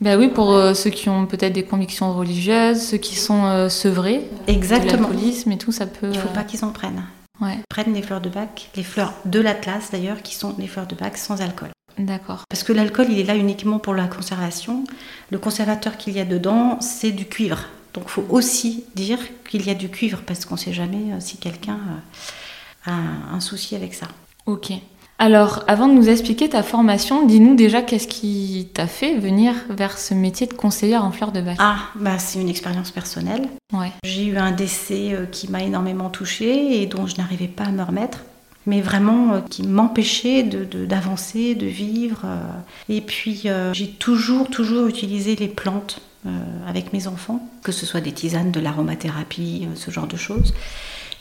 Bah 0.00 0.16
oui, 0.16 0.26
pour 0.26 0.52
euh, 0.52 0.74
ceux 0.74 0.90
qui 0.90 1.08
ont 1.08 1.26
peut-être 1.26 1.52
des 1.52 1.62
convictions 1.62 2.12
religieuses, 2.12 2.82
ceux 2.82 2.96
qui 2.96 3.14
sont 3.14 3.44
euh, 3.44 3.68
sevrés 3.68 4.28
Exactement. 4.48 5.08
l'alcoolisme 5.08 5.52
et 5.52 5.58
tout, 5.58 5.70
ça 5.70 5.86
peut. 5.86 6.08
Il 6.10 6.16
ne 6.16 6.20
faut 6.20 6.28
euh, 6.28 6.34
pas 6.34 6.42
qu'ils 6.42 6.64
en 6.64 6.70
prennent. 6.70 7.04
Ouais. 7.40 7.58
Prennent 7.68 7.94
les 7.94 8.02
fleurs 8.02 8.20
de 8.20 8.28
bac, 8.28 8.68
les 8.74 8.82
fleurs 8.82 9.14
de 9.26 9.38
l'Atlas 9.38 9.90
d'ailleurs, 9.92 10.22
qui 10.22 10.34
sont 10.34 10.56
les 10.58 10.66
fleurs 10.66 10.88
de 10.88 10.96
bac 10.96 11.16
sans 11.16 11.40
alcool. 11.40 11.68
D'accord. 11.98 12.42
Parce 12.48 12.64
que 12.64 12.72
l'alcool, 12.72 13.06
il 13.08 13.20
est 13.20 13.24
là 13.24 13.36
uniquement 13.36 13.78
pour 13.78 13.94
la 13.94 14.08
conservation. 14.08 14.82
Le 15.30 15.38
conservateur 15.38 15.96
qu'il 15.96 16.14
y 16.14 16.20
a 16.20 16.24
dedans, 16.24 16.80
c'est 16.80 17.12
du 17.12 17.26
cuivre. 17.26 17.68
Donc 17.92 18.04
il 18.08 18.10
faut 18.10 18.26
aussi 18.28 18.86
dire 18.96 19.20
qu'il 19.48 19.64
y 19.64 19.70
a 19.70 19.74
du 19.74 19.88
cuivre 19.88 20.22
parce 20.26 20.46
qu'on 20.46 20.56
ne 20.56 20.60
sait 20.60 20.72
jamais 20.72 21.12
euh, 21.12 21.20
si 21.20 21.36
quelqu'un 21.36 21.78
a 22.86 22.92
un 23.32 23.38
souci 23.38 23.76
avec 23.76 23.94
ça. 23.94 24.08
Ok. 24.46 24.72
Alors, 25.18 25.62
avant 25.68 25.86
de 25.86 25.92
nous 25.94 26.08
expliquer 26.08 26.48
ta 26.48 26.62
formation, 26.64 27.24
dis-nous 27.24 27.54
déjà 27.54 27.82
qu'est-ce 27.82 28.08
qui 28.08 28.68
t'a 28.74 28.88
fait 28.88 29.16
venir 29.16 29.54
vers 29.70 29.96
ce 29.96 30.12
métier 30.12 30.46
de 30.48 30.54
conseillère 30.54 31.04
en 31.04 31.12
fleurs 31.12 31.30
de 31.30 31.40
bac 31.40 31.56
Ah, 31.60 31.76
bah 31.94 32.18
c'est 32.18 32.40
une 32.40 32.48
expérience 32.48 32.90
personnelle. 32.90 33.48
Ouais. 33.72 33.92
J'ai 34.04 34.24
eu 34.26 34.36
un 34.36 34.50
décès 34.50 35.12
euh, 35.12 35.26
qui 35.26 35.48
m'a 35.50 35.62
énormément 35.62 36.10
touchée 36.10 36.82
et 36.82 36.86
dont 36.86 37.06
je 37.06 37.16
n'arrivais 37.16 37.46
pas 37.46 37.64
à 37.64 37.70
me 37.70 37.82
remettre, 37.84 38.18
mais 38.66 38.80
vraiment 38.80 39.34
euh, 39.34 39.40
qui 39.48 39.62
m'empêchait 39.62 40.42
d'avancer, 40.42 41.54
de, 41.54 41.60
de, 41.60 41.66
vivre. 41.66 42.22
euh. 42.24 42.40
Et 42.88 43.00
puis 43.00 43.42
euh, 43.46 43.72
j'ai 43.72 43.88
toujours, 43.88 44.50
toujours 44.50 44.88
utilisé 44.88 45.36
les 45.36 45.48
plantes 45.48 46.00
avec 46.66 46.94
mes 46.94 47.06
enfants, 47.06 47.46
que 47.62 47.70
ce 47.70 47.84
soit 47.84 48.00
des 48.00 48.12
tisanes, 48.12 48.50
de 48.50 48.58
l'aromathérapie, 48.58 49.68
ce 49.74 49.90
genre 49.90 50.06
de 50.06 50.16
choses. 50.16 50.54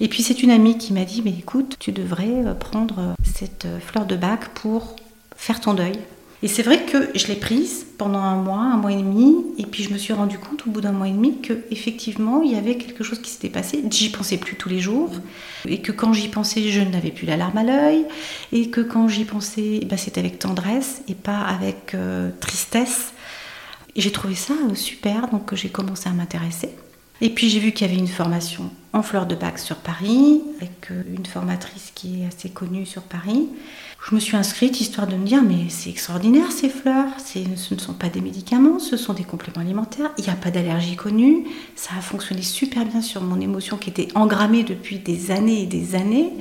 Et 0.03 0.10
puis 0.10 0.22
c'est 0.22 0.43
une 0.43 0.51
amie 0.51 0.77
qui 0.77 0.91
m'a 0.91 1.05
dit, 1.05 1.22
mais 1.24 1.31
écoute, 1.31 1.77
tu 1.79 1.93
devrais 1.93 2.27
euh, 2.27 2.53
prendre 2.53 3.00
euh, 3.00 3.13
cette 3.24 3.63
euh, 3.63 3.79
fleur 3.79 4.05
de 4.05 4.17
bac 4.17 4.50
pour 4.50 4.98
faire 5.38 5.62
ton 5.62 5.74
deuil. 5.74 5.98
Et 6.41 6.50
c'est 6.50 6.62
vrai 6.62 6.83
que 6.83 7.10
je 7.15 7.27
l'ai 7.27 7.38
prise 7.38 7.86
pendant 7.98 8.19
un 8.19 8.36
mois, 8.36 8.60
un 8.60 8.75
mois 8.75 8.91
et 8.91 8.98
demi, 8.98 9.33
et 9.57 9.65
puis 9.65 9.81
je 9.81 9.93
me 9.93 9.98
suis 9.98 10.12
rendu 10.12 10.38
compte 10.38 10.67
au 10.67 10.72
bout 10.72 10.81
d'un 10.81 10.91
mois 10.91 11.07
et 11.07 11.13
demi 11.13 11.39
que 11.39 11.53
effectivement 11.72 12.41
il 12.41 12.51
y 12.51 12.55
avait 12.55 12.75
quelque 12.75 13.01
chose 13.01 13.19
qui 13.19 13.31
s'était 13.31 13.48
passé. 13.48 13.81
J'y 13.89 14.10
pensais 14.10 14.36
plus 14.36 14.57
tous 14.57 14.67
les 14.67 14.81
jours, 14.81 15.10
et 15.65 15.79
que 15.79 15.93
quand 15.93 16.12
j'y 16.12 16.27
pensais, 16.27 16.67
je 16.67 16.81
n'avais 16.81 17.12
plus 17.12 17.25
la 17.25 17.38
larme 17.38 17.60
à 17.60 17.63
l'œil, 17.63 18.05
et 18.51 18.69
que 18.69 18.81
quand 18.81 19.07
j'y 19.07 19.24
pensais, 19.24 19.79
eh 19.81 19.86
ben, 19.86 19.95
c'était 19.95 20.19
avec 20.19 20.38
tendresse 20.38 21.01
et 21.07 21.15
pas 21.15 21.39
avec 21.39 21.95
tristesse. 22.41 23.13
J'ai 23.95 24.12
trouvé 24.12 24.36
ça 24.36 24.53
super, 24.74 25.29
donc 25.29 25.55
j'ai 25.55 25.69
commencé 25.69 26.10
à 26.10 26.12
m'intéresser. 26.12 26.72
Et 27.23 27.29
puis 27.29 27.49
j'ai 27.49 27.59
vu 27.59 27.71
qu'il 27.71 27.87
y 27.87 27.89
avait 27.89 27.97
une 27.97 28.09
formation 28.09 28.69
en 28.91 29.01
fleurs 29.01 29.25
de 29.25 29.33
bac 29.33 29.57
sur 29.57 29.77
Paris, 29.77 30.41
avec 30.57 30.91
euh, 30.91 31.03
une 31.15 31.25
formatrice 31.25 31.93
qui 31.95 32.21
est 32.21 32.27
assez 32.27 32.49
connue 32.49 32.85
sur 32.85 33.01
Paris. 33.01 33.47
Je 34.05 34.13
me 34.13 34.19
suis 34.19 34.35
inscrite 34.35 34.81
histoire 34.81 35.07
de 35.07 35.15
me 35.15 35.25
dire 35.25 35.41
mais 35.41 35.69
c'est 35.69 35.89
extraordinaire 35.89 36.51
ces 36.51 36.67
fleurs, 36.67 37.07
ce 37.25 37.73
ne 37.73 37.79
sont 37.79 37.93
pas 37.93 38.09
des 38.09 38.19
médicaments, 38.19 38.77
ce 38.77 38.97
sont 38.97 39.13
des 39.13 39.23
compléments 39.23 39.61
alimentaires, 39.61 40.11
il 40.17 40.25
n'y 40.25 40.31
a 40.31 40.35
pas 40.35 40.51
d'allergie 40.51 40.97
connue, 40.97 41.45
ça 41.77 41.91
a 41.97 42.01
fonctionné 42.01 42.41
super 42.41 42.83
bien 42.83 43.01
sur 43.01 43.21
mon 43.21 43.39
émotion 43.39 43.77
qui 43.77 43.89
était 43.89 44.09
engrammée 44.15 44.63
depuis 44.63 44.99
des 44.99 45.31
années 45.31 45.61
et 45.61 45.65
des 45.65 45.95
années, 45.95 46.33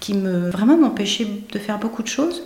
qui 0.00 0.12
me 0.12 0.50
vraiment 0.50 0.76
m'empêchait 0.76 1.28
de 1.50 1.58
faire 1.58 1.78
beaucoup 1.78 2.02
de 2.02 2.08
choses. 2.08 2.42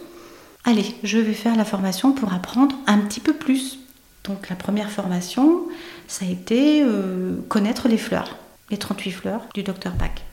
Allez, 0.63 0.95
je 1.03 1.19
vais 1.19 1.35
faire 1.35 1.57
la 1.57 1.65
formation 1.65 2.13
pour 2.13 2.33
apprendre 2.33 2.77
un 2.87 2.99
petit 2.99 3.21
peu 3.21 3.33
plus. 3.33 3.81
Donc 4.25 4.49
la 4.49 4.57
première 4.57 4.91
formation, 4.91 5.65
ça 6.09 6.25
a 6.25 6.29
été 6.29 6.83
euh, 6.83 7.37
connaître 7.49 7.89
les 7.89 7.99
fleurs, 7.99 8.37
les 8.71 8.77
38 8.77 9.11
fleurs 9.11 9.43
du 9.55 9.63
docteur 9.63 9.95
Bach. 9.95 10.25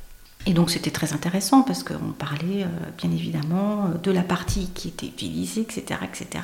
Et 0.47 0.53
donc 0.53 0.71
c'était 0.71 0.91
très 0.91 1.13
intéressant 1.13 1.61
parce 1.61 1.83
qu'on 1.83 2.13
parlait 2.17 2.63
euh, 2.63 2.67
bien 2.97 3.11
évidemment 3.11 3.85
euh, 3.85 3.97
de 4.01 4.11
la 4.11 4.23
partie 4.23 4.69
qui 4.73 4.87
était 4.87 5.05
utilisée, 5.05 5.61
etc. 5.61 5.99
etc. 6.03 6.43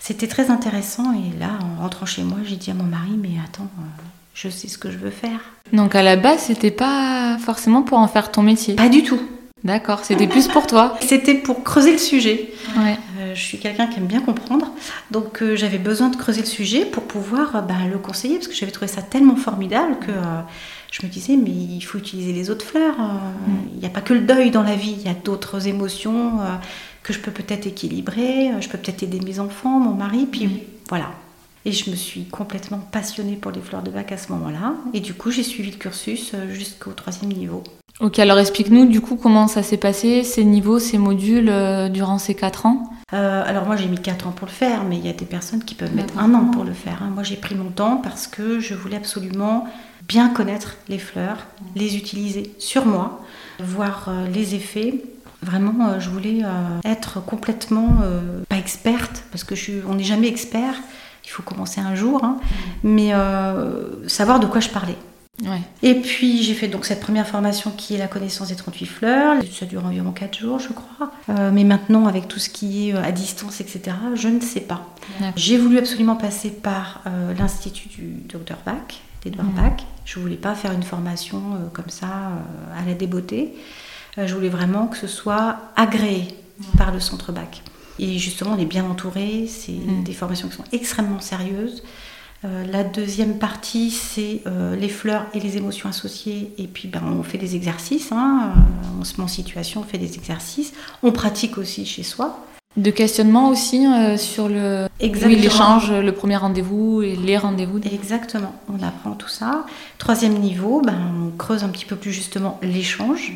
C'était 0.00 0.26
très 0.26 0.50
intéressant 0.50 1.12
et 1.12 1.38
là, 1.38 1.58
en 1.62 1.82
rentrant 1.82 2.06
chez 2.06 2.22
moi, 2.22 2.38
j'ai 2.44 2.56
dit 2.56 2.70
à 2.70 2.74
mon 2.74 2.84
mari, 2.84 3.12
mais 3.16 3.30
attends, 3.44 3.68
euh, 3.78 4.02
je 4.34 4.48
sais 4.48 4.66
ce 4.66 4.78
que 4.78 4.90
je 4.90 4.98
veux 4.98 5.10
faire. 5.10 5.40
Donc 5.72 5.94
à 5.94 6.02
la 6.02 6.16
base, 6.16 6.40
c'était 6.40 6.70
pas 6.72 7.38
forcément 7.38 7.82
pour 7.82 7.98
en 7.98 8.08
faire 8.08 8.32
ton 8.32 8.42
métier? 8.42 8.74
Pas 8.74 8.88
du 8.88 9.04
tout. 9.04 9.20
D'accord, 9.62 10.04
c'était 10.04 10.26
plus 10.26 10.48
pour 10.48 10.66
toi. 10.66 10.96
C'était 11.02 11.34
pour 11.34 11.62
creuser 11.64 11.92
le 11.92 11.98
sujet. 11.98 12.50
Ouais. 12.78 12.96
Euh, 13.18 13.34
je 13.34 13.40
suis 13.42 13.58
quelqu'un 13.58 13.86
qui 13.88 13.98
aime 13.98 14.06
bien 14.06 14.20
comprendre, 14.22 14.72
donc 15.10 15.42
euh, 15.42 15.54
j'avais 15.54 15.76
besoin 15.78 16.08
de 16.08 16.16
creuser 16.16 16.40
le 16.40 16.46
sujet 16.46 16.86
pour 16.86 17.02
pouvoir 17.02 17.54
euh, 17.56 17.60
ben, 17.60 17.86
le 17.90 17.98
conseiller, 17.98 18.36
parce 18.36 18.48
que 18.48 18.54
j'avais 18.54 18.72
trouvé 18.72 18.88
ça 18.88 19.02
tellement 19.02 19.36
formidable 19.36 19.98
que 20.00 20.12
je 20.90 21.04
me 21.06 21.10
disais, 21.12 21.36
mais 21.36 21.50
il 21.50 21.82
faut 21.82 21.98
utiliser 21.98 22.32
les 22.32 22.48
autres 22.48 22.64
fleurs. 22.64 22.94
euh, 22.98 23.50
Il 23.74 23.80
n'y 23.80 23.86
a 23.86 23.90
pas 23.90 24.00
que 24.00 24.14
le 24.14 24.20
deuil 24.20 24.50
dans 24.50 24.62
la 24.62 24.74
vie, 24.76 24.94
il 24.98 25.02
y 25.06 25.10
a 25.10 25.14
d'autres 25.14 25.68
émotions 25.68 26.38
que 27.02 27.12
je 27.12 27.18
peux 27.18 27.30
peut-être 27.30 27.66
équilibrer, 27.66 28.50
je 28.60 28.68
peux 28.68 28.78
peut-être 28.78 29.02
aider 29.02 29.20
mes 29.20 29.40
enfants, 29.40 29.78
mon 29.78 29.94
mari, 29.94 30.26
puis 30.30 30.46
Mhm. 30.46 30.58
voilà. 30.88 31.10
Et 31.66 31.72
je 31.72 31.90
me 31.90 31.96
suis 31.96 32.24
complètement 32.24 32.78
passionnée 32.78 33.36
pour 33.36 33.50
les 33.52 33.60
fleurs 33.60 33.82
de 33.82 33.90
bac 33.90 34.10
à 34.12 34.16
ce 34.16 34.32
moment-là, 34.32 34.72
et 34.94 35.00
du 35.00 35.12
coup 35.12 35.30
j'ai 35.30 35.42
suivi 35.42 35.70
le 35.70 35.76
cursus 35.76 36.32
jusqu'au 36.50 36.92
troisième 36.92 37.32
niveau. 37.32 37.62
Ok, 38.00 38.18
alors 38.18 38.38
explique-nous 38.38 38.86
du 38.86 39.00
coup 39.02 39.16
comment 39.16 39.46
ça 39.46 39.62
s'est 39.62 39.76
passé, 39.76 40.24
ces 40.24 40.44
niveaux, 40.44 40.78
ces 40.78 40.96
modules 40.96 41.50
euh, 41.50 41.88
durant 41.90 42.18
ces 42.18 42.34
4 42.34 42.64
ans? 42.66 42.90
Euh, 43.12 43.42
alors 43.44 43.66
moi 43.66 43.76
j'ai 43.76 43.88
mis 43.88 43.98
4 44.00 44.26
ans 44.26 44.30
pour 44.32 44.46
le 44.46 44.52
faire, 44.52 44.84
mais 44.84 44.96
il 44.96 45.04
y 45.04 45.10
a 45.10 45.12
des 45.12 45.26
personnes 45.26 45.62
qui 45.62 45.74
peuvent 45.74 45.94
mettre 45.94 46.18
un 46.18 46.32
an 46.32 46.46
pour 46.46 46.64
le 46.64 46.72
faire. 46.72 47.02
hein. 47.02 47.10
Moi 47.12 47.22
j'ai 47.24 47.36
pris 47.36 47.54
mon 47.54 47.70
temps 47.70 47.98
parce 47.98 48.26
que 48.26 48.58
je 48.58 48.74
voulais 48.74 48.96
absolument 48.96 49.66
bien 50.08 50.30
connaître 50.30 50.76
les 50.88 50.98
fleurs, 50.98 51.46
les 51.76 51.96
utiliser 51.96 52.54
sur 52.58 52.86
moi, 52.86 53.20
voir 53.58 54.06
euh, 54.08 54.26
les 54.28 54.54
effets. 54.54 54.94
Vraiment, 55.42 55.98
je 55.98 56.10
voulais 56.10 56.42
être 56.84 57.24
complètement, 57.24 57.96
pas 58.50 58.58
experte, 58.58 59.24
parce 59.30 59.42
que 59.42 59.54
je 59.54 59.60
suis, 59.62 59.72
on 59.88 59.94
n'est 59.94 60.04
jamais 60.04 60.28
expert, 60.28 60.74
il 61.24 61.30
faut 61.30 61.42
commencer 61.42 61.80
un 61.80 61.94
jour, 61.94 62.22
hein, 62.24 62.36
mais 62.82 63.14
euh, 63.14 64.06
savoir 64.06 64.38
de 64.38 64.44
quoi 64.46 64.60
je 64.60 64.68
parlais. 64.68 64.98
Ouais. 65.44 65.60
Et 65.82 65.94
puis 65.94 66.42
j'ai 66.42 66.52
fait 66.54 66.68
donc 66.68 66.84
cette 66.84 67.00
première 67.00 67.26
formation 67.26 67.70
qui 67.70 67.94
est 67.94 67.98
la 67.98 68.08
connaissance 68.08 68.48
des 68.48 68.56
38 68.56 68.86
fleurs. 68.86 69.36
Ça 69.52 69.64
dure 69.66 69.84
environ 69.86 70.12
4 70.12 70.38
jours, 70.38 70.58
je 70.58 70.68
crois. 70.68 71.12
Euh, 71.30 71.50
mais 71.52 71.64
maintenant, 71.64 72.06
avec 72.06 72.28
tout 72.28 72.38
ce 72.38 72.50
qui 72.50 72.88
est 72.90 72.94
euh, 72.94 73.02
à 73.02 73.10
distance, 73.10 73.60
etc., 73.60 73.96
je 74.14 74.28
ne 74.28 74.40
sais 74.40 74.60
pas. 74.60 74.86
J'ai 75.36 75.56
voulu 75.56 75.78
absolument 75.78 76.16
passer 76.16 76.50
par 76.50 77.00
euh, 77.06 77.32
l'Institut 77.34 77.88
du 77.88 78.06
Dr 78.28 78.56
Bach, 78.66 79.00
d'Edouard 79.24 79.46
Mhm. 79.48 79.54
Bach. 79.54 79.72
Je 80.04 80.18
voulais 80.20 80.36
pas 80.36 80.54
faire 80.54 80.72
une 80.72 80.82
formation 80.82 81.38
euh, 81.54 81.68
comme 81.72 81.88
ça 81.88 82.06
à 82.76 82.86
la 82.86 82.94
débeauté. 82.94 83.54
Je 84.18 84.34
voulais 84.34 84.48
vraiment 84.48 84.88
que 84.88 84.96
ce 84.96 85.06
soit 85.06 85.56
agréé 85.76 86.34
par 86.76 86.92
le 86.92 87.00
Centre 87.00 87.32
Bach. 87.32 87.62
Et 87.98 88.18
justement, 88.18 88.52
on 88.56 88.58
est 88.58 88.64
bien 88.66 88.84
entouré. 88.84 89.46
C'est 89.48 89.72
Mhm. 89.72 90.04
des 90.04 90.12
formations 90.12 90.48
qui 90.48 90.56
sont 90.56 90.64
extrêmement 90.72 91.20
sérieuses. 91.20 91.82
Euh, 92.44 92.64
la 92.70 92.84
deuxième 92.84 93.38
partie, 93.38 93.90
c'est 93.90 94.40
euh, 94.46 94.74
les 94.74 94.88
fleurs 94.88 95.26
et 95.34 95.40
les 95.40 95.56
émotions 95.58 95.88
associées. 95.90 96.52
Et 96.58 96.66
puis, 96.66 96.88
ben, 96.88 97.02
on 97.06 97.22
fait 97.22 97.38
des 97.38 97.54
exercices. 97.54 98.12
hein. 98.12 98.52
Euh, 98.56 99.00
on 99.00 99.04
se 99.04 99.18
met 99.18 99.24
en 99.24 99.28
situation, 99.28 99.80
on 99.80 99.84
fait 99.84 99.98
des 99.98 100.14
exercices. 100.14 100.72
On 101.02 101.12
pratique 101.12 101.58
aussi 101.58 101.84
chez 101.84 102.02
soi. 102.02 102.46
De 102.76 102.92
questionnement 102.92 103.48
aussi 103.48 103.84
euh, 103.84 104.16
sur 104.16 104.48
le 104.48 104.86
l'échange, 105.00 105.90
le 105.90 106.12
premier 106.12 106.36
rendez-vous 106.36 107.02
et 107.02 107.16
les 107.16 107.36
rendez-vous. 107.36 107.80
Exactement, 107.80 108.54
on 108.68 108.80
apprend 108.82 109.12
tout 109.12 109.28
ça. 109.28 109.66
Troisième 109.98 110.34
niveau, 110.38 110.80
ben, 110.80 110.96
on 111.20 111.36
creuse 111.36 111.64
un 111.64 111.68
petit 111.68 111.84
peu 111.84 111.96
plus 111.96 112.12
justement 112.12 112.60
l'échange. 112.62 113.32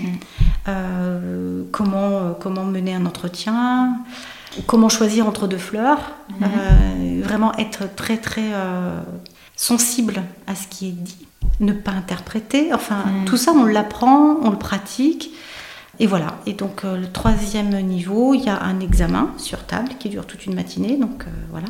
Euh, 0.68 1.64
comment, 1.73 2.32
comment 2.38 2.64
mener 2.64 2.94
un 2.94 3.06
entretien, 3.06 3.96
comment 4.66 4.88
choisir 4.88 5.26
entre 5.26 5.46
deux 5.46 5.58
fleurs. 5.58 6.12
Mhm. 6.30 6.37
Euh, 6.42 7.20
vraiment 7.25 7.54
être 7.56 7.94
très 7.94 8.16
très 8.18 8.52
euh, 8.52 9.00
sensible 9.56 10.23
à 10.46 10.54
ce 10.54 10.66
qui 10.68 10.88
est 10.88 10.92
dit, 10.92 11.26
ne 11.61 11.73
pas 11.73 11.92
interpréter. 11.92 12.73
Enfin, 12.73 13.04
Mhm. 13.06 13.25
tout 13.26 13.37
ça, 13.37 13.52
on 13.52 13.64
l'apprend, 13.64 14.37
on 14.42 14.50
le 14.50 14.58
pratique. 14.58 15.30
Et 16.00 16.06
voilà. 16.08 16.38
Et 16.46 16.54
donc, 16.54 16.84
euh, 16.84 16.96
le 16.96 17.06
troisième 17.11 17.70
niveau, 17.80 18.34
il 18.34 18.42
y 18.42 18.49
a 18.49 18.61
un 18.62 18.80
examen 18.80 19.30
sur 19.37 19.64
table 19.64 19.90
qui 19.99 20.08
dure 20.08 20.26
toute 20.26 20.44
une 20.46 20.54
matinée. 20.54 20.96
Donc, 20.96 21.25
voilà. 21.50 21.68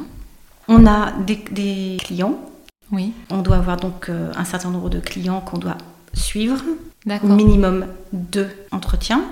On 0.69 0.87
a 0.87 1.13
des, 1.27 1.37
des 1.51 1.99
clients. 2.03 2.39
Oui, 2.91 3.13
On 3.31 3.39
doit 3.43 3.57
avoir 3.57 3.77
donc 3.77 4.11
un 4.11 4.45
certain 4.45 4.71
nombre 4.71 4.89
de 4.89 4.99
clients 5.01 5.41
qu'on 5.41 5.59
doit 5.59 5.77
suivre. 6.15 6.63
d'accord. 7.05 7.31
Minimum 7.31 7.87
deux 8.13 8.49
entretiens 8.71 9.23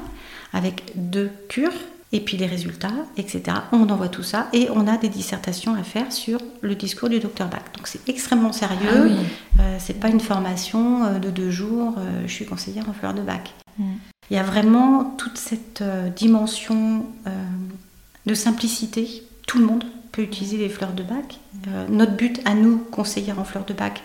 avec 0.52 0.92
deux 0.94 1.30
cures. 1.48 1.72
Et 2.14 2.20
puis 2.20 2.36
les 2.36 2.46
résultats, 2.46 2.92
etc. 3.16 3.42
On 3.72 3.88
envoie 3.88 4.08
tout 4.08 4.22
ça 4.22 4.48
et 4.52 4.68
on 4.74 4.86
a 4.86 4.98
des 4.98 5.08
dissertations 5.08 5.74
à 5.74 5.82
faire 5.82 6.12
sur 6.12 6.38
le 6.60 6.74
discours 6.74 7.08
du 7.08 7.18
docteur 7.20 7.48
Bach. 7.48 7.62
Donc 7.76 7.86
c'est 7.86 8.06
extrêmement 8.08 8.52
sérieux. 8.52 8.88
Ah 8.94 9.00
oui. 9.04 9.16
Euh, 9.60 9.76
c'est 9.78 9.98
pas 9.98 10.08
une 10.08 10.20
formation 10.20 11.04
euh, 11.04 11.18
de 11.18 11.30
deux 11.30 11.50
jours. 11.50 11.94
euh, 11.98 12.22
je 12.26 12.32
suis 12.32 12.44
conseillère 12.44 12.88
en 12.88 12.92
fleurs 12.92 13.14
de 13.14 13.22
bac. 13.22 13.54
Mm. 13.78 13.84
Il 14.30 14.36
y 14.36 14.38
a 14.38 14.42
vraiment 14.42 15.14
toute 15.18 15.38
cette 15.38 15.82
dimension 16.16 17.06
euh, 17.26 17.30
de 18.26 18.34
simplicité. 18.34 19.24
Tout 19.46 19.58
le 19.58 19.66
monde 19.66 19.84
peut 20.12 20.22
utiliser 20.22 20.58
les 20.58 20.68
fleurs 20.68 20.92
de 20.92 21.02
bac. 21.02 21.38
Euh, 21.68 21.86
notre 21.88 22.12
but 22.12 22.40
à 22.44 22.54
nous, 22.54 22.78
conseillères 22.78 23.38
en 23.38 23.44
fleurs 23.44 23.64
de 23.64 23.72
bac, 23.72 24.02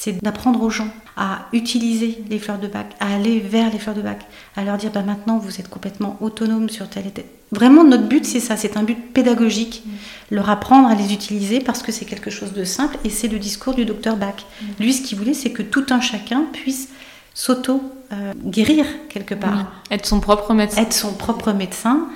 c'est 0.00 0.22
d'apprendre 0.22 0.62
aux 0.62 0.70
gens 0.70 0.90
à 1.16 1.46
utiliser 1.52 2.22
les 2.30 2.38
fleurs 2.38 2.60
de 2.60 2.68
bac, 2.68 2.86
à 3.00 3.12
aller 3.16 3.40
vers 3.40 3.72
les 3.72 3.80
fleurs 3.80 3.96
de 3.96 4.00
bac, 4.00 4.20
à 4.54 4.62
leur 4.62 4.76
dire 4.76 4.92
bah, 4.92 5.02
maintenant 5.02 5.38
vous 5.38 5.58
êtes 5.58 5.68
complètement 5.68 6.16
autonome 6.20 6.68
sur 6.68 6.88
tel 6.88 7.08
et 7.08 7.10
tel. 7.10 7.24
Vraiment, 7.50 7.82
notre 7.82 8.06
but 8.06 8.24
c'est 8.24 8.38
ça, 8.38 8.56
c'est 8.56 8.76
un 8.76 8.84
but 8.84 9.12
pédagogique, 9.12 9.82
leur 10.30 10.50
apprendre 10.50 10.86
à 10.88 10.94
les 10.94 11.12
utiliser 11.12 11.58
parce 11.58 11.82
que 11.82 11.90
c'est 11.90 12.04
quelque 12.04 12.30
chose 12.30 12.52
de 12.52 12.62
simple 12.62 12.96
et 13.04 13.10
c'est 13.10 13.26
le 13.26 13.40
discours 13.40 13.74
du 13.74 13.84
docteur 13.84 14.16
Bach. 14.16 14.46
Lui, 14.78 14.92
ce 14.92 15.02
qu'il 15.02 15.18
voulait, 15.18 15.34
c'est 15.34 15.50
que 15.50 15.62
tout 15.62 15.86
un 15.90 16.00
chacun 16.00 16.44
puisse 16.52 16.90
s'auto-guérir 17.34 18.86
quelque 19.08 19.34
part, 19.34 19.56
Oui. 19.90 19.96
Être 19.96 20.06
son 20.06 20.20
propre 20.20 20.54
médecin. 20.54 20.82
être 20.82 20.92
son 20.92 21.14
propre 21.14 21.52
médecin 21.52 22.06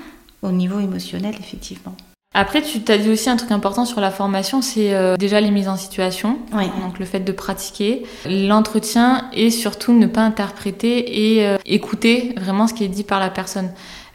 au 0.43 0.53
niveau 0.53 0.79
émotionnel, 0.79 1.35
effectivement. 1.41 1.97
Après, 2.35 2.63
tu 2.63 2.81
t'as 2.81 2.97
dit 2.97 3.11
aussi 3.11 3.29
un 3.29 3.37
truc 3.37 3.51
important 3.51 3.85
sur 3.85 4.01
la 4.01 4.11
formation, 4.11 4.63
c'est 4.63 4.95
euh, 4.95 5.17
déjà 5.17 5.41
les 5.41 5.51
mises 5.51 5.69
en 5.69 5.77
situation, 5.77 6.39
Oui. 6.55 6.65
donc 6.83 6.99
le 6.99 7.05
fait 7.05 7.21
de 7.21 7.33
pratiquer, 7.33 8.05
l'entretien 8.27 9.29
et 9.35 9.51
surtout 9.51 9.93
ne 9.93 10.07
pas 10.07 10.23
interpréter 10.23 11.35
et 11.35 11.47
euh, 11.47 11.59
écouter 11.67 12.35
vraiment 12.41 12.67
ce 12.67 12.75
qui 12.75 12.85
est 12.85 12.89
dit 12.89 13.05
par 13.05 13.21
la 13.21 13.29
personne. 13.29 13.71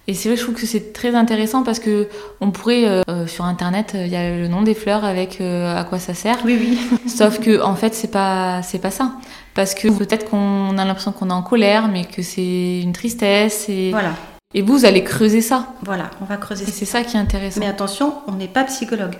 Et 0.09 0.13
c'est 0.13 0.29
vrai, 0.29 0.37
je 0.37 0.43
trouve 0.43 0.55
que 0.55 0.65
c'est 0.65 0.93
très 0.93 1.13
intéressant 1.15 1.63
parce 1.63 1.79
que 1.79 2.07
on 2.39 2.51
pourrait 2.51 2.85
euh, 2.85 3.01
euh, 3.09 3.27
sur 3.27 3.43
internet, 3.43 3.91
il 3.93 4.07
y 4.07 4.15
a 4.15 4.37
le 4.37 4.47
nom 4.47 4.61
des 4.61 4.73
fleurs 4.73 5.03
avec 5.03 5.41
euh, 5.41 5.77
à 5.77 5.83
quoi 5.83 5.99
ça 5.99 6.13
sert. 6.13 6.37
Oui, 6.45 6.57
oui. 6.57 6.79
Sauf 7.09 7.39
que 7.39 7.61
en 7.61 7.75
fait, 7.75 7.93
c'est 7.93 8.09
pas 8.09 8.61
c'est 8.63 8.79
pas 8.79 8.91
ça. 8.91 9.11
Parce 9.53 9.73
que 9.73 9.89
peut-être 9.89 10.29
qu'on 10.29 10.77
a 10.77 10.85
l'impression 10.85 11.11
qu'on 11.11 11.29
est 11.29 11.33
en 11.33 11.41
colère, 11.41 11.89
mais 11.89 12.05
que 12.05 12.21
c'est 12.21 12.79
une 12.81 12.93
tristesse. 12.93 13.67
Et, 13.67 13.89
Voilà, 13.91 14.13
et 14.53 14.61
vous, 14.61 14.77
vous 14.77 14.85
allez 14.85 15.03
creuser 15.03 15.41
ça. 15.41 15.73
voilà, 15.83 16.09
on 16.21 16.25
va 16.25 16.37
creuser 16.37 16.63
Et 16.63 16.71
c'est 16.71 16.85
ça 16.85 17.03
qui 17.03 17.17
est 17.17 17.19
intéressant. 17.19 17.59
Mais 17.59 17.67
attention, 17.67 18.13
on 18.27 18.31
n'est 18.31 18.47
pas 18.47 18.63
psychologue. 18.63 19.15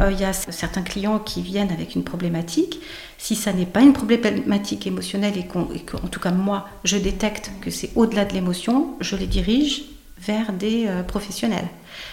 Euh, 0.00 0.10
Il 0.10 0.20
y 0.20 0.24
a 0.24 0.32
certains 0.32 0.82
clients 0.82 1.20
qui 1.20 1.40
viennent 1.40 1.70
avec 1.70 1.94
une 1.94 2.02
problématique. 2.02 2.80
Si 3.16 3.36
ça 3.36 3.52
n'est 3.52 3.64
pas 3.64 3.80
une 3.80 3.92
problématique 3.92 4.86
émotionnelle 4.86 5.38
et 5.38 5.46
qu'en 5.46 5.62
en 5.62 6.08
tout 6.08 6.18
cas 6.18 6.32
moi, 6.32 6.68
je 6.82 6.96
détecte 6.96 7.52
que 7.60 7.70
c'est 7.70 7.90
au-delà 7.94 8.24
de 8.24 8.34
l'émotion, 8.34 8.96
je 9.00 9.14
les 9.14 9.28
dirige 9.28 9.84
vers 10.26 10.52
des 10.52 10.86
euh, 10.86 11.02
professionnels. 11.02 11.68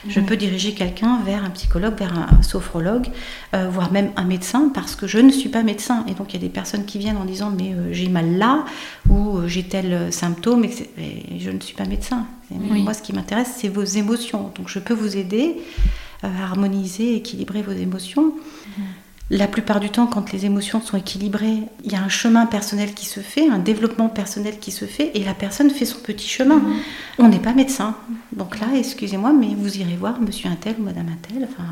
Je 0.07 0.19
Mhm. 0.19 0.25
peux 0.25 0.37
diriger 0.37 0.73
quelqu'un 0.73 1.19
vers 1.25 1.43
un 1.43 1.49
psychologue, 1.51 1.97
vers 1.97 2.13
un 2.17 2.41
sophrologue, 2.41 3.07
euh, 3.53 3.69
voire 3.69 3.91
même 3.91 4.11
un 4.15 4.25
médecin, 4.25 4.71
parce 4.73 4.95
que 4.95 5.07
je 5.07 5.19
ne 5.19 5.31
suis 5.31 5.49
pas 5.49 5.63
médecin. 5.63 6.05
Et 6.07 6.13
donc 6.13 6.33
il 6.33 6.41
y 6.41 6.43
a 6.43 6.47
des 6.47 6.53
personnes 6.53 6.85
qui 6.85 6.97
viennent 6.99 7.17
en 7.17 7.25
disant 7.25 7.51
mais 7.55 7.73
euh, 7.73 7.93
j'ai 7.93 8.09
mal 8.09 8.37
là 8.37 8.65
ou 9.09 9.39
j'ai 9.47 9.63
tel 9.63 10.11
symptôme, 10.11 10.65
et, 10.65 11.39
je 11.39 11.49
ne 11.49 11.59
suis 11.59 11.75
pas 11.75 11.85
médecin. 11.85 12.25
Oui. 12.51 12.81
Moi, 12.81 12.93
ce 12.95 13.03
qui 13.03 13.13
m'intéresse, 13.13 13.51
c'est 13.57 13.69
vos 13.69 13.83
émotions. 13.83 14.51
Donc 14.55 14.69
je 14.69 14.79
peux 14.79 14.95
vous 14.95 15.15
aider 15.17 15.57
à 16.23 16.27
harmoniser, 16.45 17.15
équilibrer 17.15 17.61
vos 17.61 17.71
émotions. 17.71 18.33
La 19.31 19.47
plupart 19.47 19.79
du 19.79 19.91
temps, 19.91 20.07
quand 20.07 20.31
les 20.31 20.45
émotions 20.47 20.81
sont 20.81 20.97
équilibrées, 20.97 21.63
il 21.83 21.91
y 21.91 21.95
a 21.95 22.01
un 22.01 22.09
chemin 22.09 22.47
personnel 22.47 22.95
qui 22.95 23.05
se 23.05 23.19
fait, 23.19 23.47
un 23.47 23.59
développement 23.59 24.09
personnel 24.09 24.57
qui 24.57 24.71
se 24.71 24.85
fait, 24.85 25.11
et 25.13 25.23
la 25.23 25.35
personne 25.35 25.69
fait 25.69 25.85
son 25.85 25.99
petit 25.99 26.27
chemin. 26.27 26.61
On 27.19 27.27
n'est 27.27 27.39
pas 27.39 27.53
médecin. 27.53 27.95
Donc 28.31 28.59
là, 28.59 28.67
excusez-moi, 28.75 29.31
mais 29.31 29.53
vous 29.55 29.77
irez 29.77 29.95
voir 29.95 30.19
monsieur 30.19 30.49
un 30.49 30.55
tel 30.55 30.77
ou 30.79 30.83
madame 30.83 31.09
un 31.09 31.27
tel. 31.27 31.47
Enfin, 31.47 31.69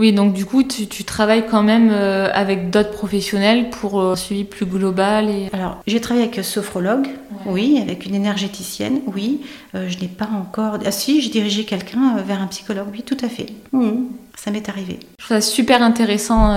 Oui, 0.00 0.12
donc 0.12 0.32
du 0.32 0.44
coup, 0.44 0.64
tu, 0.64 0.86
tu 0.88 1.04
travailles 1.04 1.44
quand 1.48 1.62
même 1.62 1.88
euh, 1.92 2.28
avec 2.34 2.70
d'autres 2.70 2.90
professionnels 2.90 3.70
pour 3.70 4.00
euh, 4.00 4.12
un 4.12 4.16
suivi 4.16 4.42
plus 4.44 4.66
global. 4.66 5.28
Et... 5.30 5.48
Alors, 5.52 5.78
j'ai 5.86 6.00
travaillé 6.00 6.26
avec 6.26 6.38
un 6.38 6.42
sophrologue, 6.42 7.06
oui, 7.46 7.78
avec 7.80 8.04
une 8.04 8.14
énergéticienne, 8.16 9.00
oui. 9.14 9.42
Euh, 9.76 9.88
je 9.88 9.98
n'ai 9.98 10.08
pas 10.08 10.28
encore. 10.34 10.78
Ah 10.84 10.90
si, 10.90 11.20
j'ai 11.20 11.30
dirigé 11.30 11.64
quelqu'un 11.64 12.16
vers 12.26 12.42
un 12.42 12.48
psychologue, 12.48 12.86
oui, 12.92 13.02
tout 13.02 13.16
à 13.24 13.28
fait. 13.28 13.46
Ça 14.36 14.50
m'est 14.50 14.68
arrivé. 14.68 14.98
Je 15.20 15.24
trouve 15.26 15.36
ça 15.36 15.40
super 15.40 15.80
intéressant, 15.82 16.54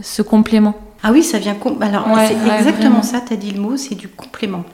ce 0.00 0.22
complément. 0.22 0.74
Ah 1.02 1.10
oui, 1.12 1.22
ça 1.22 1.38
vient. 1.38 1.54
com- 1.54 1.76
Alors, 1.82 2.06
Ouais, 2.08 2.28
c'est 2.28 2.34
ouais, 2.34 2.56
exactement 2.58 2.88
vraiment. 2.88 3.02
ça, 3.02 3.20
tu 3.20 3.34
as 3.34 3.36
dit 3.36 3.50
le 3.50 3.60
mot, 3.60 3.76
c'est 3.76 3.96
du 3.96 4.08
complément. 4.08 4.64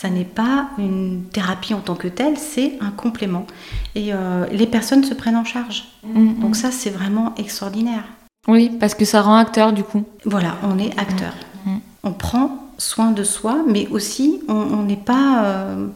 Ça 0.00 0.08
n'est 0.10 0.24
pas 0.24 0.68
une 0.78 1.24
thérapie 1.32 1.74
en 1.74 1.80
tant 1.80 1.96
que 1.96 2.06
telle, 2.06 2.38
c'est 2.38 2.74
un 2.80 2.92
complément. 2.92 3.48
Et 3.96 4.14
euh, 4.14 4.46
les 4.52 4.68
personnes 4.68 5.02
se 5.02 5.12
prennent 5.12 5.34
en 5.34 5.44
charge. 5.44 5.86
Mm, 6.04 6.34
Donc, 6.40 6.54
ça, 6.54 6.70
c'est 6.70 6.90
vraiment 6.90 7.34
extraordinaire. 7.36 8.04
Oui, 8.46 8.70
parce 8.78 8.94
que 8.94 9.04
ça 9.04 9.22
rend 9.22 9.34
acteur 9.36 9.72
du 9.72 9.82
coup. 9.82 10.04
Voilà, 10.24 10.56
on 10.62 10.78
est 10.78 10.96
acteur. 11.00 11.34
Mhm. 11.66 11.80
On 12.04 12.12
prend 12.12 12.68
soin 12.78 13.10
de 13.10 13.24
soi, 13.24 13.64
mais 13.66 13.88
aussi 13.88 14.40
on 14.46 14.84
n'est 14.84 14.96
pas 15.14 15.42
euh, 15.44 15.88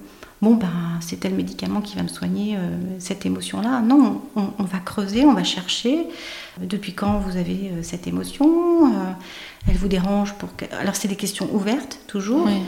bon 0.43 0.57
ben 0.57 0.69
c'est 1.01 1.21
tel 1.21 1.35
médicament 1.35 1.81
qui 1.81 1.95
va 1.95 2.03
me 2.03 2.09
soigner 2.09 2.57
euh, 2.57 2.61
cette 2.99 3.25
émotion-là. 3.25 3.83
Non, 3.83 4.21
on, 4.35 4.49
on 4.59 4.65
va 4.65 4.79
creuser, 4.81 5.25
on 5.25 5.33
va 5.33 5.45
chercher. 5.45 6.09
Depuis 6.61 6.93
quand 6.93 7.21
vous 7.21 7.37
avez 7.37 7.71
cette 7.83 8.07
émotion 8.09 8.93
Elle 9.69 9.77
vous 9.77 9.89
dérange 9.89 10.35
pour 10.35 10.55
que... 10.57 10.65
Alors 10.81 10.97
c'est 10.97 11.09
des 11.09 11.17
questions 11.17 11.49
ouvertes 11.53 11.99
toujours. 12.07 12.47
Oui. 12.47 12.63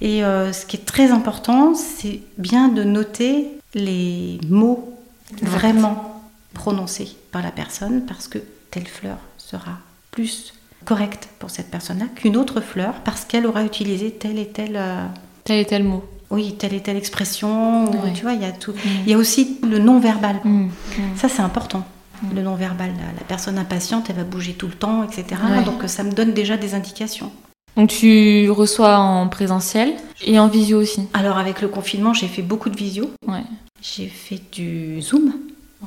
Et 0.00 0.24
euh, 0.24 0.52
ce 0.52 0.64
qui 0.66 0.76
est 0.76 0.84
très 0.86 1.10
important, 1.10 1.74
c'est 1.74 2.20
bien 2.38 2.68
de 2.68 2.82
noter 2.82 3.48
les 3.74 4.38
mots 4.48 4.96
Exact. 5.32 5.46
vraiment 5.48 6.22
prononcés 6.54 7.16
par 7.30 7.42
la 7.42 7.50
personne 7.50 8.04
parce 8.06 8.26
que 8.26 8.38
telle 8.70 8.86
fleur 8.86 9.18
sera 9.38 9.78
plus 10.10 10.54
correcte 10.84 11.28
pour 11.38 11.50
cette 11.50 11.70
personne-là 11.70 12.06
qu'une 12.16 12.36
autre 12.36 12.60
fleur 12.60 12.94
parce 13.04 13.24
qu'elle 13.24 13.46
aura 13.46 13.62
utilisé 13.64 14.10
telle 14.10 14.38
et 14.38 14.48
telle, 14.48 14.76
euh, 14.76 15.04
Tel 15.44 15.60
et 15.60 15.66
tel 15.66 15.84
mot. 15.84 16.02
oui, 16.30 16.56
telle 16.58 16.72
et 16.74 16.80
telle 16.80 16.96
expression. 16.96 17.84
ou. 17.84 17.94
Tu 18.14 18.22
vois, 18.22 18.32
il 18.32 18.40
y 18.42 18.46
a 18.46 18.52
tout. 18.52 18.72
Il 19.04 19.10
y 19.10 19.14
a 19.14 19.18
aussi 19.18 19.58
le 19.62 19.78
non-verbal. 19.78 20.36
Mm, 20.42 20.64
mm. 20.64 20.70
Ça, 21.16 21.28
c'est 21.28 21.42
important. 21.42 21.86
Mm. 22.22 22.34
Le 22.36 22.42
non-verbal, 22.42 22.88
la, 22.90 23.12
la 23.18 23.24
personne 23.26 23.58
impatiente, 23.58 24.08
elle 24.10 24.16
va 24.16 24.24
bouger 24.24 24.52
tout 24.54 24.66
le 24.66 24.74
temps, 24.74 25.02
etc. 25.04 25.24
Ouais. 25.50 25.64
Donc, 25.64 25.82
ça 25.86 26.02
me 26.02 26.12
donne 26.12 26.32
déjà 26.32 26.56
des 26.56 26.74
indications. 26.74 27.30
Donc 27.76 27.88
tu 27.88 28.50
reçois 28.50 28.96
en 28.98 29.28
présentiel 29.28 29.92
et 30.24 30.40
en 30.40 30.48
visio 30.48 30.80
aussi. 30.80 31.08
Alors, 31.14 31.38
avec 31.38 31.60
le 31.62 31.68
confinement, 31.68 32.12
j'ai 32.12 32.26
fait 32.26 32.42
beaucoup 32.42 32.68
de 32.68 32.76
visio. 32.76 33.10
Ouais. 33.28 33.44
J'ai 33.80 34.08
fait 34.08 34.40
du 34.52 35.00
Zoom, 35.00 35.32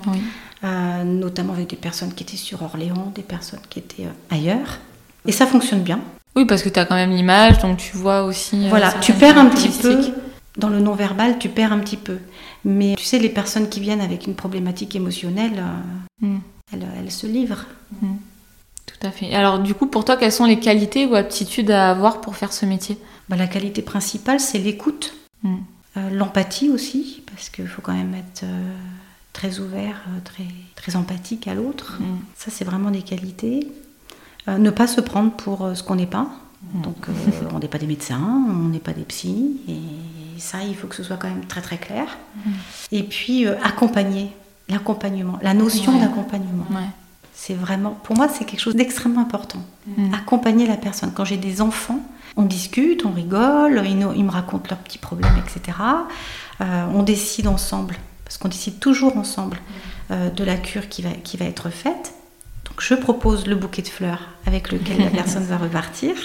Oui. 0.08 0.18
euh, 0.64 1.04
notamment 1.04 1.52
avec 1.54 1.70
des 1.70 1.76
personnes 1.76 2.14
qui 2.14 2.24
étaient 2.24 2.38
sur 2.38 2.64
Orléans, 2.64 3.12
des 3.14 3.22
personnes 3.22 3.60
qui 3.70 3.80
étaient 3.80 4.06
euh, 4.06 4.34
ailleurs. 4.36 4.80
Et 5.28 5.34
ça 5.34 5.46
fonctionne 5.46 5.82
bien. 5.82 6.00
Oui, 6.38 6.46
parce 6.46 6.64
que 6.64 6.70
tu 6.70 6.80
as 6.80 6.86
quand 6.86 6.96
même 6.96 7.12
l'image, 7.12 7.60
donc 7.60 7.78
tu 7.78 7.96
vois 7.98 8.24
aussi. 8.24 8.66
euh, 8.66 8.70
Voilà, 8.70 8.94
tu 9.02 9.12
perds 9.14 9.38
un 9.38 9.48
petit 9.48 9.70
peu. 9.70 10.00
Dans 10.58 10.70
le 10.70 10.80
non-verbal, 10.80 11.40
tu 11.40 11.50
perds 11.50 11.74
un 11.74 11.80
petit 11.80 11.98
peu. 11.98 12.18
Mais 12.66 12.96
tu 12.98 13.04
sais, 13.04 13.20
les 13.20 13.30
personnes 13.30 13.70
qui 13.70 13.80
viennent 13.80 14.02
avec 14.02 14.28
une 14.28 14.36
problématique 14.36 14.96
émotionnelle, 14.96 15.58
euh, 15.58 16.28
Mm. 16.28 16.40
elles, 16.72 16.88
elles 17.00 17.12
se 17.12 17.28
livrent. 17.28 17.66
Tout 18.86 19.08
à 19.08 19.12
fait. 19.12 19.34
Alors 19.34 19.60
du 19.60 19.74
coup, 19.74 19.88
pour 19.88 20.06
toi, 20.06 20.16
quelles 20.18 20.32
sont 20.32 20.46
les 20.46 20.60
qualités 20.60 21.06
ou 21.06 21.16
aptitudes 21.16 21.72
à 21.72 21.92
avoir 21.92 22.22
pour 22.22 22.36
faire 22.36 22.54
ce 22.54 22.66
métier? 22.66 22.98
Bah, 23.30 23.36
la 23.36 23.48
qualité 23.48 23.82
principale, 23.82 24.40
c'est 24.40 24.60
l'écoute, 24.60 25.14
Mm. 25.44 25.58
Euh, 25.98 26.10
l'empathie 26.10 26.70
aussi, 26.70 27.22
parce 27.28 27.50
qu'il 27.50 27.68
faut 27.68 27.82
quand 27.82 27.94
même 27.94 28.16
être 28.16 28.44
euh, 28.46 28.74
très 29.34 29.60
ouvert, 29.60 30.02
très, 30.24 30.46
très 30.76 30.96
empathique 30.96 31.48
à 31.50 31.54
l'autre. 31.54 31.98
Mm. 32.00 32.06
Ça, 32.36 32.50
c'est 32.50 32.64
vraiment 32.64 32.90
des 32.92 33.02
qualités. 33.02 33.68
Euh, 34.48 34.58
ne 34.58 34.70
pas 34.72 34.88
se 34.88 35.02
prendre 35.02 35.32
pour 35.34 35.70
ce 35.76 35.84
qu'on 35.84 35.96
n'est 35.96 36.08
pas. 36.08 36.30
Donc, 36.76 36.96
on 37.54 37.60
n'est 37.60 37.68
pas 37.68 37.78
des 37.78 37.88
médecins, 37.88 38.46
on 38.50 38.70
n'est 38.70 38.80
pas 38.80 38.94
des 38.94 39.04
psys. 39.04 39.58
Et 39.68 39.74
ça, 40.40 40.64
il 40.64 40.76
faut 40.76 40.88
que 40.88 40.96
ce 40.96 41.04
soit 41.04 41.18
quand 41.18 41.28
même 41.30 41.46
très, 41.46 41.62
très 41.62 41.78
clair. 41.78 42.06
Et 42.92 43.04
puis, 43.04 43.46
euh, 43.48 43.56
accompagner. 43.64 44.32
L'accompagnement, 44.70 45.38
la 45.42 45.54
notion 45.54 45.94
Ouais. 45.94 46.00
d'accompagnement. 46.00 46.66
Ouais. 46.72 46.88
C'est 47.34 47.54
vraiment, 47.54 47.92
pour 48.04 48.16
moi, 48.16 48.28
c'est 48.30 48.46
quelque 48.46 48.62
chose 48.62 48.76
d'extrêmement 48.76 49.20
important. 49.22 49.60
Mm. 49.88 50.14
Accompagner 50.14 50.66
la 50.68 50.78
personne. 50.78 51.12
Quand 51.14 51.26
j'ai 51.26 51.36
des 51.38 51.60
enfants, 51.62 52.00
on 52.38 52.44
discute, 52.44 53.06
on 53.06 53.12
rigole, 53.12 53.84
ils, 53.86 53.98
nous- 54.00 54.14
ils 54.14 54.24
me 54.24 54.32
racontent 54.32 54.68
leurs 54.70 54.80
petits 54.80 54.98
problèmes, 55.00 55.36
etc. 55.46 55.78
Euh, 56.62 56.86
on 56.94 57.04
décide 57.04 57.48
ensemble, 57.48 57.98
parce 58.24 58.38
qu'on 58.38 58.48
décide 58.48 58.80
toujours 58.80 59.18
ensemble 59.18 59.58
euh, 60.12 60.30
de 60.30 60.44
la 60.46 60.56
cure 60.56 60.88
qui 60.88 61.02
va, 61.02 61.10
qui 61.12 61.36
va 61.38 61.46
être 61.46 61.70
faite. 61.70 62.14
Donc 62.66 62.80
je 62.80 62.94
propose 62.96 63.46
le 63.48 63.56
bouquet 63.56 63.82
de 63.82 63.90
fleurs 63.90 64.30
avec 64.46 64.72
lequel 64.72 65.00
la 65.00 65.10
personne 65.22 65.44
va 65.44 65.58
repartir. 65.58 66.16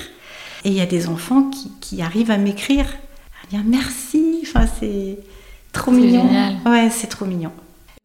Et 0.65 0.69
il 0.69 0.75
y 0.75 0.81
a 0.81 0.87
des 0.87 1.09
enfants 1.09 1.51
qui, 1.51 1.73
qui 1.81 2.03
arrivent 2.03 2.31
à 2.31 2.37
m'écrire, 2.39 2.87
dire 3.51 3.63
merci, 3.65 4.41
enfin, 4.43 4.67
c'est 4.81 5.19
trop 5.73 5.91
mignon. 5.91 6.23
génial. 6.27 6.55
Ouais, 6.67 6.91
c'est 6.91 7.07
trop 7.09 7.25
mignon. 7.25 7.51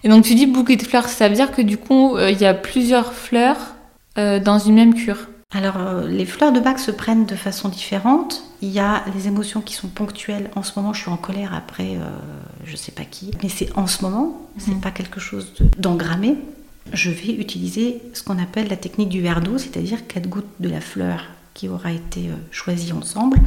Et 0.03 0.10
donc 0.10 0.23
tu 0.25 0.36
dis 0.36 0.45
bouquet 0.45 0.75
de 0.75 0.84
fleurs, 0.84 1.08
ça 1.08 1.29
veut 1.29 1.36
dire 1.36 1.51
que 1.51 1.62
du 1.62 1.77
coup, 1.77 2.17
euh, 2.17 2.29
il 2.29 2.39
y 2.39 2.45
a 2.45 2.53
plusieurs 2.53 3.13
fleurs 3.13 3.75
euh, 4.17 4.39
dans 4.39 4.60
une 4.60 4.75
même 4.75 4.93
cure. 4.93 5.27
Alors, 5.56 5.77
euh, 5.77 6.08
les 6.08 6.25
fleurs 6.25 6.51
de 6.51 6.60
bac 6.60 6.79
se 6.79 6.89
prennent 6.91 7.25
de 7.25 7.36
façon 7.36 7.69
différente. 7.69 8.43
Il 8.63 8.69
y 8.69 8.79
a 8.79 9.03
les 9.15 9.27
émotions 9.27 9.62
qui 9.62 9.75
sont 9.75 9.88
ponctuelles. 9.88 10.49
En 10.56 10.63
ce 10.63 10.71
moment, 10.77 10.93
je 10.93 11.01
suis 11.01 11.12
en 11.12 11.17
colère 11.17 11.53
après, 11.53 11.97
je 12.65 12.75
sais 12.75 12.91
pas 12.91 13.03
qui, 13.03 13.32
mais 13.43 13.49
c'est 13.49 13.69
en 13.77 13.86
ce 13.88 14.01
moment, 14.03 14.41
c'est 14.58 14.71
Mhm. 14.71 14.82
pas 14.82 14.89
quelque 14.91 15.19
chose 15.19 15.53
de- 15.60 15.67
d'engrammé. 15.77 16.36
Je 16.91 17.12
vais 17.12 17.34
utiliser 17.34 18.01
ce 18.13 18.23
qu'on 18.23 18.39
appelle 18.41 18.67
la 18.69 18.77
technique 18.77 19.10
du 19.10 19.21
verre 19.21 19.41
d'eau, 19.41 19.58
c'est-à-dire 19.58 20.08
quatre 20.08 20.27
gouttes 20.27 20.49
de 20.60 20.69
la 20.69 20.82
fleur 20.82 21.25
qui 21.53 21.69
aura 21.69 21.91
été 21.91 22.29
euh, 22.29 22.35
choisie 22.51 22.93
ensemble 22.93 23.37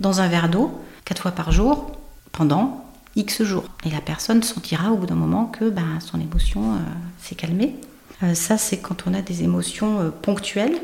dans 0.00 0.20
un 0.20 0.28
verre 0.28 0.48
d'eau, 0.48 0.80
quatre 1.04 1.22
fois 1.22 1.32
par 1.32 1.52
jour, 1.52 1.92
pendant 2.32 2.84
X 3.16 3.42
jours. 3.42 3.64
Et 3.84 3.90
la 3.90 4.00
personne 4.00 4.42
sentira 4.42 4.90
au 4.90 4.96
bout 4.96 5.06
d'un 5.06 5.14
moment 5.14 5.46
que 5.46 5.70
ben, 5.70 6.00
son 6.00 6.20
émotion 6.20 6.72
euh, 6.74 6.76
s'est 7.22 7.34
calmée. 7.36 7.76
Euh, 8.22 8.34
ça, 8.34 8.58
c'est 8.58 8.78
quand 8.78 9.04
on 9.06 9.14
a 9.14 9.22
des 9.22 9.42
émotions 9.42 10.00
euh, 10.00 10.10
ponctuelles. 10.10 10.76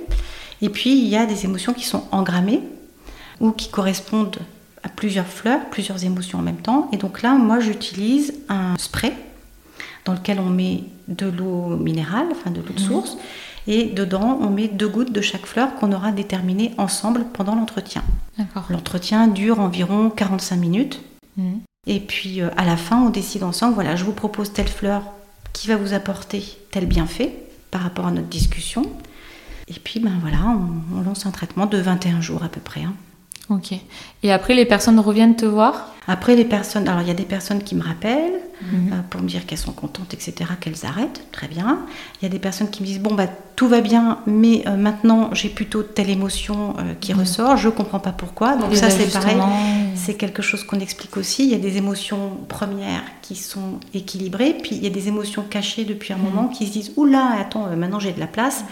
Et 0.62 0.68
puis, 0.68 0.90
il 0.98 1.06
y 1.08 1.16
a 1.16 1.26
des 1.26 1.44
émotions 1.44 1.72
qui 1.72 1.84
sont 1.86 2.04
engrammées 2.12 2.62
ou 3.40 3.50
qui 3.52 3.68
correspondent 3.70 4.38
à 4.82 4.88
plusieurs 4.88 5.26
fleurs, 5.26 5.60
plusieurs 5.70 6.04
émotions 6.04 6.38
en 6.38 6.42
même 6.42 6.58
temps. 6.60 6.88
Et 6.92 6.96
donc 6.96 7.22
là, 7.22 7.34
moi, 7.34 7.60
j'utilise 7.60 8.34
un 8.48 8.76
spray 8.78 9.12
dans 10.04 10.12
lequel 10.14 10.38
on 10.40 10.48
met 10.50 10.84
de 11.08 11.26
l'eau 11.26 11.76
minérale, 11.76 12.26
enfin 12.30 12.50
de 12.50 12.60
l'eau 12.60 12.72
de 12.74 12.80
Mhm. 12.80 12.88
source, 12.88 13.16
et 13.66 13.84
dedans, 13.84 14.38
on 14.40 14.50
met 14.50 14.68
deux 14.68 14.88
gouttes 14.88 15.12
de 15.12 15.20
chaque 15.20 15.46
fleur 15.46 15.74
qu'on 15.76 15.92
aura 15.92 16.12
déterminées 16.12 16.72
ensemble 16.78 17.24
pendant 17.32 17.54
l'entretien. 17.54 18.02
L'entretien 18.70 19.28
dure 19.28 19.60
environ 19.60 20.10
45 20.10 20.56
minutes. 20.56 21.02
Mm. 21.36 21.58
Et 21.86 22.00
puis 22.00 22.40
euh, 22.40 22.50
à 22.56 22.64
la 22.64 22.76
fin, 22.76 23.02
on 23.02 23.10
décide 23.10 23.42
ensemble, 23.42 23.74
voilà, 23.74 23.96
je 23.96 24.04
vous 24.04 24.12
propose 24.12 24.52
telle 24.52 24.68
fleur 24.68 25.02
qui 25.52 25.68
va 25.68 25.76
vous 25.76 25.92
apporter 25.92 26.42
tel 26.70 26.86
bienfait 26.86 27.34
par 27.70 27.82
rapport 27.82 28.06
à 28.06 28.10
notre 28.10 28.28
discussion. 28.28 28.82
Et 29.68 29.78
puis, 29.78 30.00
ben 30.00 30.18
voilà, 30.20 30.38
on, 30.94 31.00
lance 31.02 31.26
un 31.26 31.30
traitement 31.30 31.66
de 31.66 31.78
21 31.78 32.20
jours 32.20 32.42
à 32.42 32.48
peu 32.48 32.60
près. 32.60 32.82
Hein. 32.82 32.94
Ok. 33.50 33.74
Et 34.22 34.32
après, 34.32 34.54
les 34.54 34.64
personnes 34.64 35.00
reviennent 35.00 35.34
te 35.34 35.44
voir? 35.44 35.88
Après, 36.06 36.36
les 36.36 36.44
personnes. 36.44 36.86
Alors, 36.88 37.02
il 37.02 37.08
y 37.08 37.10
a 37.10 37.14
des 37.14 37.24
personnes 37.24 37.62
qui 37.64 37.74
me 37.74 37.82
rappellent 37.82 38.40
mhm. 38.62 38.92
euh, 38.92 38.96
pour 39.10 39.20
me 39.20 39.26
dire 39.26 39.44
qu'elles 39.44 39.58
sont 39.58 39.72
contentes, 39.72 40.14
etc., 40.14 40.50
qu'elles 40.60 40.86
arrêtent. 40.86 41.22
Très 41.32 41.48
bien. 41.48 41.80
Il 42.20 42.24
y 42.24 42.26
a 42.26 42.28
des 42.28 42.38
personnes 42.38 42.70
qui 42.70 42.82
me 42.82 42.86
disent 42.86 43.00
Bon, 43.00 43.12
bah, 43.12 43.26
tout 43.56 43.66
va 43.66 43.80
bien, 43.80 44.20
mais 44.24 44.62
euh, 44.68 44.76
maintenant, 44.76 45.30
j'ai 45.34 45.48
plutôt 45.48 45.82
telle 45.82 46.10
émotion 46.10 46.76
euh, 46.78 46.94
qui 47.00 47.12
mhm. 47.12 47.20
ressort. 47.20 47.56
Je 47.56 47.66
ne 47.66 47.72
comprends 47.72 47.98
pas 47.98 48.12
pourquoi. 48.12 48.54
Donc, 48.54 48.76
ça, 48.76 48.88
c'est 48.88 49.12
pareil. 49.12 49.36
C'est 49.96 50.14
quelque 50.14 50.42
chose 50.42 50.62
qu'on 50.62 50.78
explique 50.78 51.16
aussi. 51.16 51.42
Il 51.42 51.50
y 51.50 51.54
a 51.54 51.58
des 51.58 51.76
émotions 51.76 52.38
premières 52.48 53.02
qui 53.20 53.34
sont 53.34 53.80
équilibrées, 53.94 54.56
puis 54.62 54.76
il 54.76 54.84
y 54.84 54.86
a 54.86 54.90
des 54.90 55.08
émotions 55.08 55.42
cachées 55.42 55.84
depuis 55.84 56.12
un 56.12 56.18
mhm. 56.18 56.22
moment 56.22 56.48
qui 56.48 56.68
se 56.68 56.72
disent 56.72 56.92
Oula, 56.96 57.32
attends, 57.40 57.66
maintenant, 57.76 57.98
j'ai 57.98 58.12
de 58.12 58.20
la 58.20 58.28
place. 58.28 58.64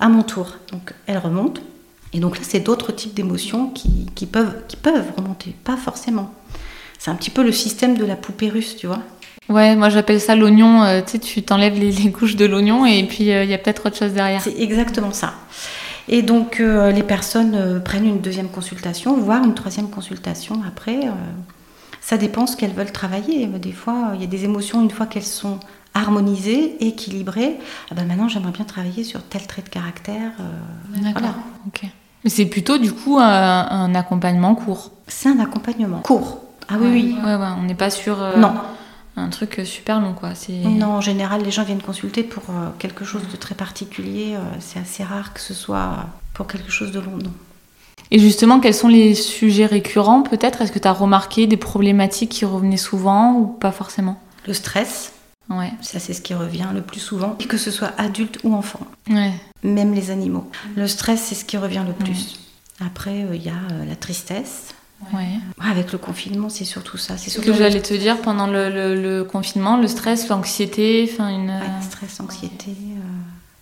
À 0.00 0.08
mon 0.08 0.22
tour. 0.22 0.56
Donc, 0.72 0.92
elles 1.06 1.18
remontent 1.18 1.60
et 2.12 2.20
donc 2.20 2.38
là, 2.38 2.44
c'est 2.46 2.60
d'autres 2.60 2.92
types 2.92 3.14
d'émotions 3.14 3.68
qui, 3.70 4.26
peuvent, 4.26 4.62
qui 4.66 4.76
peuvent 4.76 5.12
remonter, 5.16 5.54
pas 5.64 5.76
forcément. 5.76 6.32
C'est 6.98 7.10
un 7.10 7.14
petit 7.14 7.30
peu 7.30 7.42
le 7.42 7.52
système 7.52 7.96
de 7.96 8.04
la 8.04 8.16
poupée 8.16 8.48
russe, 8.48 8.76
tu 8.76 8.86
vois. 8.86 9.00
Ouais, 9.48 9.76
moi 9.76 9.88
j'appelle 9.88 10.20
ça 10.20 10.34
l'oignon. 10.34 10.82
Euh, 10.82 11.00
tu 11.00 11.12
sais, 11.12 11.18
tu 11.18 11.42
t'enlèves 11.42 11.78
les, 11.78 12.12
couches 12.12 12.36
de 12.36 12.44
l'oignon 12.44 12.84
et 12.84 13.02
puis 13.04 13.32
euh, 13.32 13.44
il 13.44 13.50
y 13.50 13.54
a 13.54 13.58
peut-être 13.58 13.86
autre 13.86 13.96
chose 13.96 14.12
derrière. 14.12 14.42
C'est 14.42 14.58
exactement 14.58 15.12
ça. 15.12 15.34
Et 16.08 16.22
donc 16.22 16.60
euh, 16.60 16.90
les 16.90 17.02
personnes 17.02 17.82
prennent 17.82 18.06
une 18.06 18.20
deuxième 18.20 18.48
consultation, 18.48 19.16
voire 19.16 19.44
une 19.44 19.54
troisième 19.54 19.88
consultation 19.88 20.60
après. 20.66 21.00
ça 22.00 22.16
dépend 22.16 22.46
ce 22.46 22.56
qu'elles 22.56 22.72
veulent 22.72 22.92
travailler. 22.92 23.46
Des 23.46 23.72
fois, 23.72 24.12
il 24.14 24.20
y 24.20 24.24
a 24.24 24.26
des 24.26 24.44
émotions, 24.44 24.82
une 24.82 24.90
fois 24.90 25.06
qu'elles 25.06 25.22
sont 25.22 25.60
harmonisées, 25.94 26.76
équilibrées, 26.86 27.56
ah 27.90 27.94
ben 27.94 28.06
maintenant 28.06 28.28
j'aimerais 28.28 28.52
bien 28.52 28.64
travailler 28.64 29.02
sur 29.02 29.22
tel 29.22 29.46
trait 29.46 29.62
de 29.62 29.68
caractère. 29.68 30.32
D'accord. 30.94 31.34
Ok. 31.66 31.88
Mais 32.24 32.30
c'est 32.30 32.46
plutôt 32.46 32.78
du 32.78 32.92
coup 32.92 33.18
un, 33.18 33.94
accompagnement 33.94 34.54
court. 34.54 34.90
C'est 35.06 35.28
un 35.28 35.40
accompagnement 35.40 36.00
court. 36.00 36.38
Ah 36.68 36.74
oui, 36.78 36.88
oui. 36.92 37.16
Ouais, 37.24 37.34
ouais, 37.34 37.46
on 37.58 37.62
n'est 37.62 37.74
pas 37.74 37.90
sur 37.90 38.22
euh, 38.22 38.36
non. 38.36 38.52
un 39.16 39.28
truc 39.30 39.62
super 39.64 40.00
long, 40.00 40.12
quoi. 40.12 40.30
Non, 40.64 40.88
en 40.88 41.00
général, 41.00 41.42
les 41.42 41.50
gens 41.50 41.62
viennent 41.62 41.80
consulter 41.80 42.22
pour 42.22 42.42
euh, 42.50 42.68
quelque 42.78 43.04
chose 43.04 43.22
de 43.30 43.36
très 43.36 43.54
particulier. 43.54 44.34
Euh, 44.34 44.40
c'est 44.60 44.78
assez 44.78 45.02
rare 45.02 45.32
que 45.32 45.40
ce 45.40 45.54
soit 45.54 46.06
pour 46.34 46.46
quelque 46.46 46.70
chose 46.70 46.92
de 46.92 47.00
long, 47.00 47.16
non. 47.16 47.32
Et 48.10 48.18
justement, 48.18 48.60
quels 48.60 48.74
sont 48.74 48.88
les 48.88 49.14
sujets 49.14 49.66
récurrents 49.66 50.22
peut-être? 50.22 50.62
Est-ce 50.62 50.72
que 50.72 50.78
tu 50.78 50.88
as 50.88 50.92
remarqué 50.92 51.46
des 51.46 51.56
problématiques 51.56 52.30
qui 52.30 52.44
revenaient 52.44 52.76
souvent 52.76 53.34
ou 53.34 53.46
pas 53.46 53.72
forcément? 53.72 54.18
Le 54.46 54.54
stress. 54.54 55.12
Ouais. 55.50 55.72
Ça, 55.80 55.98
c'est 55.98 56.12
ce 56.12 56.20
qui 56.20 56.34
revient 56.34 56.68
le 56.74 56.82
plus 56.82 57.00
souvent, 57.00 57.36
que 57.48 57.56
ce 57.56 57.70
soit 57.70 57.92
adulte 57.96 58.38
ou 58.44 58.54
enfant. 58.54 58.86
Ouais 59.08 59.32
même 59.62 59.94
les 59.94 60.10
animaux. 60.10 60.50
Le 60.76 60.86
stress, 60.86 61.22
c'est 61.22 61.34
ce 61.34 61.44
qui 61.44 61.56
revient 61.56 61.84
le 61.86 61.92
plus. 61.92 62.38
Après, 62.84 63.24
euh, 63.24 63.34
il 63.34 63.42
y 63.42 63.48
a 63.48 63.52
euh, 63.72 63.84
la 63.86 63.96
tristesse. 63.96 64.74
Avec 65.60 65.92
le 65.92 65.98
confinement, 65.98 66.48
c'est 66.48 66.64
surtout 66.64 66.96
ça. 66.96 67.16
C'est 67.16 67.30
ce 67.30 67.40
que 67.40 67.52
j'allais 67.52 67.80
te 67.80 67.94
dire 67.94 68.20
pendant 68.20 68.48
le, 68.48 69.22
confinement, 69.22 69.76
le 69.76 69.86
stress, 69.86 70.28
l'anxiété, 70.28 71.08
enfin 71.08 71.28
une. 71.28 71.52
stress, 71.80 72.18
anxiété, 72.18 72.70
euh, 72.70 73.00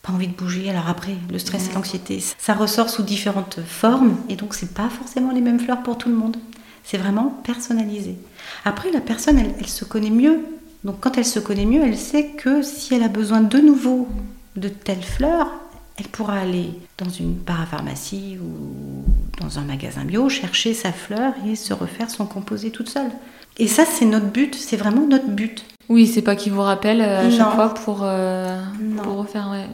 pas 0.03 0.15
envie 0.15 0.29
de 0.29 0.33
bouger. 0.33 0.71
Alors 0.71 0.89
après, 0.89 1.15
le 1.31 1.39
stress 1.39 1.69
et 1.69 1.75
l'anxiété, 1.75 2.25
ça 2.39 2.55
ressort 2.55 2.89
sous 2.89 3.03
différentes 3.03 3.59
formes, 3.67 4.17
et 4.31 4.37
donc 4.37 4.55
c'est 4.55 4.73
pas 4.73 4.89
forcément 4.89 5.31
les 5.31 5.43
mêmes 5.43 5.61
fleurs 5.61 5.83
pour 5.83 5.99
tout 5.99 6.09
le 6.09 6.15
monde. 6.15 6.39
C'est 6.85 6.97
vraiment 6.97 7.39
personnalisé. 7.45 8.17
Après, 8.65 8.91
la 8.91 9.01
personne, 9.01 9.39
elle, 9.39 9.55
elle 9.59 9.69
se 9.69 9.85
connaît 9.85 10.09
mieux. 10.09 10.41
Donc 10.87 11.01
quand 11.01 11.19
elle 11.19 11.25
se 11.25 11.41
connaît 11.41 11.67
mieux, 11.67 11.83
elle 11.85 11.99
sait 11.99 12.27
que 12.27 12.63
si 12.63 12.95
elle 12.95 13.03
a 13.03 13.09
besoin 13.09 13.41
de 13.41 13.59
nouveau 13.59 14.07
de 14.55 14.69
telles 14.69 15.03
fleurs, 15.03 15.51
elle 15.99 16.07
pourra 16.07 16.35
aller 16.39 16.71
dans 16.97 17.11
une 17.11 17.35
parapharmacie 17.35 18.39
ou 18.41 19.03
dans 19.43 19.59
un 19.59 19.63
magasin 19.63 20.05
bio, 20.05 20.29
chercher 20.29 20.75
sa 20.75 20.93
fleur 20.93 21.33
et 21.45 21.57
se 21.57 21.75
refaire 21.75 22.09
son 22.09 22.25
composé 22.25 22.71
toute 22.71 22.89
seule. 22.89 23.11
Et 23.59 23.67
ça, 23.67 23.85
c'est 23.85 24.05
notre 24.05 24.27
but, 24.27 24.55
c'est 24.55 24.77
vraiment 24.77 25.05
notre 25.09 25.27
but. 25.27 25.65
Oui, 25.89 26.07
c'est 26.07 26.23
pas 26.23 26.37
qu'il 26.37 26.53
vous 26.53 26.63
rappelle 26.63 27.01
euh, 27.01 27.27
à 27.27 27.31
chaque 27.31 27.55
fois 27.55 27.75
pour, 27.75 28.01
euh, 28.03 28.61
pour 29.03 29.17
refaire. 29.17 29.67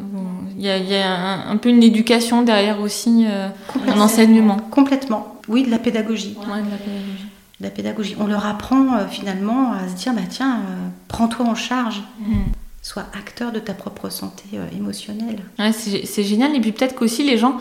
Il 0.56 0.64
y 0.64 0.70
a, 0.70 1.46
un, 1.46 1.56
peu 1.58 1.68
une 1.68 1.82
éducation 1.82 2.40
derrière 2.40 2.80
aussi, 2.80 3.26
euh, 3.28 3.48
un 3.86 4.00
enseignement. 4.00 4.56
Complètement. 4.56 5.36
Oui, 5.46 5.64
de 5.64 5.70
la 5.70 5.78
pédagogie. 5.78 6.34
de 6.34 6.40
la 6.40 6.76
pédagogie. 6.78 7.26
La 7.62 7.70
pédagogie. 7.70 8.16
On 8.18 8.26
leur 8.26 8.46
apprend 8.46 9.06
finalement 9.08 9.72
à 9.72 9.88
se 9.88 9.94
dire 9.94 10.12
bah, 10.14 10.22
tiens, 10.28 10.60
prends-toi 11.08 11.46
en 11.46 11.54
charge. 11.54 12.02
Mm 12.20 12.52
sois 12.82 13.04
acteur 13.16 13.52
de 13.52 13.60
ta 13.60 13.74
propre 13.74 14.10
santé 14.10 14.44
euh, 14.54 14.66
émotionnelle. 14.76 15.38
c'est 15.72 16.24
génial. 16.24 16.54
Et 16.56 16.60
puis 16.60 16.72
peut-être 16.72 16.96
qu'aussi 16.96 17.22
les 17.22 17.38
gens, 17.38 17.58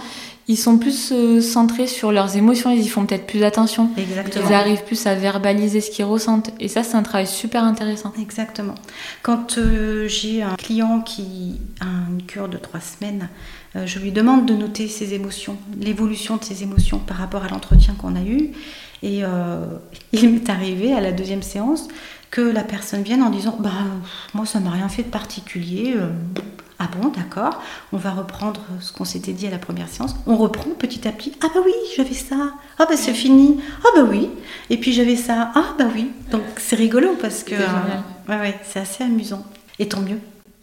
ils 0.48 0.58
sont 0.58 0.80
plus 0.80 1.12
euh, 1.12 1.40
centrés 1.40 1.86
sur 1.86 2.12
leurs 2.12 2.36
émotions, 2.36 2.72
ils 2.72 2.82
y 2.82 2.88
font 2.88 3.06
peut-être 3.06 3.28
plus 3.28 3.44
attention. 3.44 3.92
Exactement. 3.96 4.46
Ils 4.50 4.54
arrivent 4.54 4.84
plus 4.84 5.06
à 5.06 5.14
verbaliser 5.14 5.80
ce 5.80 5.92
qu'ils 5.92 6.06
ressentent. 6.06 6.50
Et 6.60 6.68
ça, 6.68 6.82
c'est 6.82 6.96
un 6.96 7.04
travail 7.04 7.28
super 7.28 7.64
intéressant. 7.64 8.12
Exactement. 8.20 8.74
Quand 9.22 9.60
euh, 9.60 10.08
j'ai 10.08 10.42
un 10.42 10.56
client 10.56 11.02
qui 11.02 11.60
a 11.80 11.86
une 12.10 12.24
cure 12.24 12.50
de 12.50 12.58
trois 12.58 12.82
semaines, 12.82 13.30
je 13.86 14.00
lui 14.00 14.12
demande 14.12 14.46
de 14.46 14.54
noter 14.54 14.90
ses 14.90 15.14
émotions, 15.14 15.56
l'évolution 15.80 16.36
de 16.36 16.44
ses 16.44 16.62
émotions 16.62 17.00
par 17.00 17.16
rapport 17.16 17.44
à 17.44 17.48
l'entretien 17.48 17.94
qu'on 17.94 18.18
a 18.18 18.22
eu. 18.22 18.52
Et 19.04 19.24
il 20.14 20.30
m'est 20.30 20.50
arrivé 20.50 20.94
à 20.94 21.02
la 21.02 21.12
deuxième 21.12 21.42
séance 21.42 21.88
que 22.30 22.42
la 22.42 22.64
personne 22.64 23.04
vienne 23.04 23.24
en 23.24 23.30
disant 23.30 23.58
bah 23.60 23.72
moi 24.34 24.46
ça 24.46 24.60
m'a 24.60 24.70
rien 24.70 24.88
fait 24.88 25.04
de 25.04 25.10
particulier 25.10 25.96
euh, 25.98 26.08
ah 26.80 26.88
bon 26.98 27.10
d'accord 27.10 27.62
on 27.92 27.98
va 27.98 28.12
reprendre 28.12 28.62
ce 28.80 28.94
qu'on 28.94 29.04
s'était 29.04 29.34
dit 29.34 29.48
à 29.48 29.52
la 29.52 29.58
première 29.58 29.90
séance 29.90 30.16
on 30.28 30.38
reprend 30.38 30.70
petit 30.80 31.06
à 31.10 31.12
petit 31.12 31.34
ah 31.44 31.48
bah 31.54 31.60
oui 31.66 31.74
j'avais 31.98 32.14
ça 32.14 32.54
ah 32.80 32.86
bah 32.88 32.96
c'est 32.96 33.14
fini 33.14 33.60
ah 33.84 33.90
bah 33.94 34.08
oui 34.10 34.30
et 34.70 34.78
puis 34.78 34.94
j'avais 34.94 35.18
ça 35.18 35.52
ah 35.54 35.76
bah 35.78 35.88
oui. 35.94 36.12
Donc 36.32 36.44
c'est 36.58 36.78
rigolo 36.78 37.10
parce 37.22 37.44
que 37.44 37.56
ouais, 37.56 38.40
ouais, 38.40 38.60
c'est 38.64 38.80
assez 38.80 39.04
amusant. 39.04 39.46
Et 39.80 39.88
tant 39.90 40.02
mieux. 40.02 40.20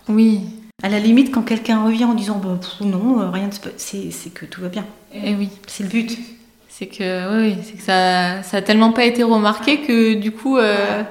Oui. 0.08 0.40
À 0.82 0.88
la 0.88 0.98
limite 0.98 1.30
quand 1.30 1.42
quelqu'un 1.42 1.84
revient 1.84 2.04
en 2.04 2.14
disant 2.14 2.38
bah 2.38 2.58
non 2.80 3.20
euh, 3.20 3.30
rien 3.30 3.48
de 3.48 3.54
c'est 3.76 4.32
que 4.32 4.46
tout 4.46 4.62
va 4.62 4.68
bien. 4.68 4.86
Et 5.12 5.32
eh 5.32 5.34
oui. 5.34 5.50
C'est 5.66 5.82
le 5.82 5.90
but 5.90 6.18
c'est 6.78 6.86
que 6.86 7.40
oui, 7.40 7.56
c'est 7.64 7.76
que 7.76 7.82
ça 7.82 8.44
ça 8.44 8.58
a 8.58 8.62
tellement 8.62 8.92
pas 8.92 9.04
été 9.04 9.24
remarqué 9.24 9.80
que 9.80 10.14
du 10.14 10.30
coup 10.30 10.58
euh, 10.58 11.02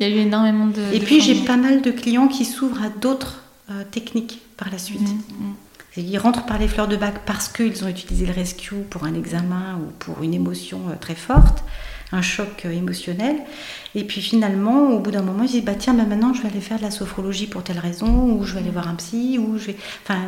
il 0.00 0.08
y 0.08 0.10
a 0.10 0.14
eu 0.14 0.20
énormément 0.20 0.66
de. 0.66 0.80
Et 0.94 1.00
puis 1.00 1.20
j'ai 1.20 1.34
pas 1.34 1.58
mal 1.58 1.82
de 1.82 1.90
clients 1.90 2.28
qui 2.28 2.46
s'ouvrent 2.46 2.82
à 2.82 2.88
d'autres 2.88 3.42
euh, 3.70 3.84
techniques 3.90 4.40
par 4.56 4.70
la 4.70 4.78
suite. 4.78 5.02
Mm, 5.02 5.44
mm. 5.44 5.54
Ils 5.98 6.18
rentrent 6.18 6.46
par 6.46 6.58
les 6.58 6.66
fleurs 6.66 6.88
de 6.88 6.96
bac 6.96 7.26
parce 7.26 7.48
qu'ils 7.48 7.84
ont 7.84 7.88
utilisé 7.88 8.24
le 8.24 8.32
rescue 8.32 8.76
pour 8.88 9.04
un 9.04 9.14
examen 9.14 9.78
ou 9.82 9.92
pour 9.98 10.22
une 10.22 10.32
émotion 10.32 10.80
euh, 10.88 10.94
très 10.98 11.14
forte, 11.14 11.62
un 12.10 12.22
choc 12.22 12.64
émotionnel. 12.64 13.36
Et 13.94 14.04
puis 14.04 14.22
finalement, 14.22 14.92
au 14.92 14.98
bout 14.98 15.10
d'un 15.10 15.20
moment, 15.20 15.42
ils 15.42 15.50
disent 15.50 15.64
bah 15.64 15.74
tiens, 15.78 15.92
bah, 15.92 16.04
maintenant 16.04 16.32
je 16.32 16.40
vais 16.40 16.48
aller 16.48 16.62
faire 16.62 16.78
de 16.78 16.84
la 16.84 16.90
sophrologie 16.90 17.48
pour 17.48 17.62
telle 17.62 17.80
raison, 17.80 18.32
ou 18.32 18.44
je 18.44 18.54
vais 18.54 18.60
aller 18.60 18.70
voir 18.70 18.88
un 18.88 18.94
psy, 18.94 19.38
ou 19.38 19.58
je 19.58 19.66
vais. 19.66 19.76
Enfin, 20.04 20.20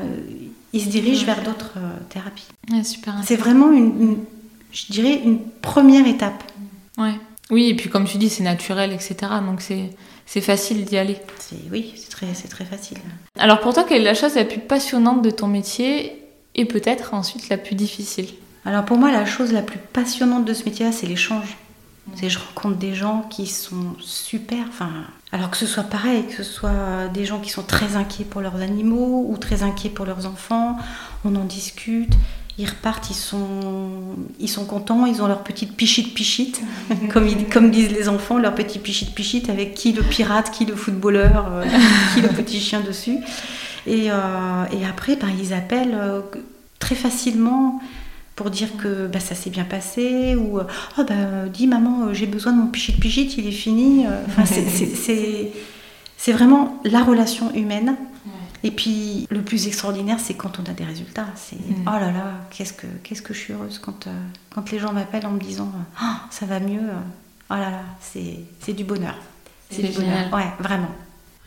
ils 0.75 0.83
se 0.83 0.91
dirigent 0.91 1.25
vers 1.25 1.43
d'autres 1.43 1.79
thérapies. 2.11 2.49
super. 2.83 3.15
C'est 3.25 3.37
vraiment 3.37 3.73
une, 3.73 4.03
une, 4.03 4.17
je 4.75 4.93
dirais, 4.93 5.21
une 5.25 5.39
première 5.41 6.07
étape. 6.07 6.43
Ouais. 6.99 7.15
Oui, 7.51 7.69
et 7.69 7.75
puis 7.75 7.89
comme 7.89 8.05
tu 8.05 8.19
dis, 8.19 8.29
c'est 8.29 8.43
naturel, 8.43 8.93
etc. 8.93 9.17
Donc 9.47 9.63
c'est 10.27 10.41
facile 10.41 10.85
d'y 10.85 10.97
aller. 10.97 11.17
Oui, 11.71 11.95
c'est 11.97 12.11
très, 12.11 12.27
très 12.27 12.65
facile. 12.65 12.99
Alors 13.39 13.61
pour 13.61 13.75
toi, 13.75 13.85
quelle 13.85 14.03
est 14.03 14.05
la 14.05 14.15
chose 14.15 14.35
la 14.35 14.45
plus 14.45 14.61
passionnante 14.61 15.23
de 15.23 15.31
ton 15.31 15.47
métier 15.47 16.23
et 16.55 16.65
peut-être 16.65 17.15
ensuite 17.15 17.49
la 17.49 17.59
plus 17.59 17.75
difficile? 17.75 18.29
Alors 18.65 18.85
pour 18.85 18.97
moi, 18.97 19.13
la 19.13 19.27
chose 19.27 19.53
la 19.53 19.63
plus 19.63 19.79
passionnante 19.79 20.45
de 20.45 20.55
ce 20.55 20.65
métier-là, 20.65 20.91
c'est 20.93 21.07
l'échange. 21.07 21.57
C'est 22.15 22.29
je 22.29 22.39
rencontre 22.39 22.77
des 22.77 22.95
gens 22.95 23.27
qui 23.31 23.47
sont 23.47 23.95
super. 24.01 24.65
Enfin, 24.69 24.91
alors 25.33 25.51
que 25.51 25.57
ce 25.57 25.67
soit 25.67 25.85
pareil, 25.85 26.27
que 26.27 26.35
ce 26.35 26.43
soit 26.43 27.09
des 27.13 27.25
gens 27.25 27.41
qui 27.41 27.51
sont 27.51 27.63
très 27.63 27.97
inquiets 27.97 28.25
pour 28.25 28.41
leurs 28.41 28.57
animaux 28.57 29.27
ou 29.29 29.37
très 29.37 29.63
inquiets 29.63 29.91
pour 29.91 30.07
leurs 30.07 30.27
enfants, 30.27 30.77
on 31.25 31.35
en 31.37 31.45
discute 31.45 32.13
ils 32.59 32.69
repartent, 32.69 33.11
ils 33.11 33.15
sont, 33.17 34.17
ils 34.39 34.49
sont 34.49 34.65
contents, 34.65 35.07
ils 35.07 35.23
ont 35.23 35.27
leur 35.27 35.43
petite 35.43 35.77
pichite 35.77 36.15
pichite, 36.15 36.63
comme, 37.13 37.27
comme 37.53 37.71
disent 37.71 37.91
les 37.91 38.09
enfants, 38.09 38.39
leur 38.39 38.55
petit 38.55 38.79
pichite 38.79 39.15
pichite 39.15 39.51
avec 39.51 39.75
qui 39.75 39.93
le 39.93 40.03
pirate, 40.03 40.51
qui 40.53 40.65
le 40.65 40.77
footballeur, 40.77 41.49
euh, 41.51 41.65
qui 42.15 42.21
le 42.21 42.29
petit 42.29 42.61
chien 42.61 42.81
dessus. 42.81 43.19
Et, 43.87 44.11
euh, 44.11 44.65
après, 44.89 45.17
ben, 45.17 45.29
ils 45.39 45.53
appellent 45.53 45.99
euh, 45.99 46.21
très 46.79 46.95
facilement 46.95 47.81
pour 48.37 48.51
dire 48.51 48.77
que 48.77 49.09
bah, 49.09 49.21
ça 49.21 49.35
s'est 49.35 49.51
bien 49.51 49.65
passé 49.65 50.37
ou 50.37 50.59
oh, 50.59 51.05
bah, 51.07 51.15
dis 51.53 51.69
maman 51.69 52.13
j'ai 52.13 52.27
besoin 52.27 52.53
de 52.53 52.59
mon 52.59 52.67
pichite 52.67 52.99
pichite 52.99 53.39
il 53.39 53.47
est 53.47 53.53
fini 53.53 54.07
enfin, 54.27 54.43
c'est 56.17 56.33
vraiment 56.33 56.81
la 56.85 57.05
relation 57.05 57.55
humaine 57.55 57.95
et 58.65 58.71
puis 58.71 59.27
le 59.31 59.43
plus 59.43 59.67
extraordinaire, 59.67 60.19
c'est 60.19 60.35
quand 60.35 60.59
on 60.59 60.69
a 60.71 60.73
des 60.75 60.85
résultats. 60.85 61.27
C'est 61.37 61.57
mm. 61.57 61.85
oh 61.87 61.91
là 61.91 62.11
là, 62.11 62.33
qu'est-ce 62.51 62.73
que 62.73 62.87
qu'est-ce 63.03 63.23
que 63.23 63.35
je 63.35 63.39
suis 63.39 63.53
heureuse 63.53 63.79
quand 63.79 64.07
euh, 64.07 64.11
quand 64.55 64.71
les 64.73 64.79
gens 64.79 64.93
m'appellent 64.93 65.27
en 65.27 65.33
me 65.33 65.39
disant 65.39 65.71
oh, 66.03 66.07
ça 66.31 66.47
va 66.47 66.59
mieux. 66.61 66.81
Oh 67.51 67.55
là 67.55 67.71
là, 67.71 67.83
c'est 68.01 68.73
du 68.73 68.85
bonheur. 68.85 69.17
C'est 69.71 69.83
du 69.83 69.93
bonheur. 69.93 70.33
Ouais, 70.33 70.51
vraiment. 70.59 70.91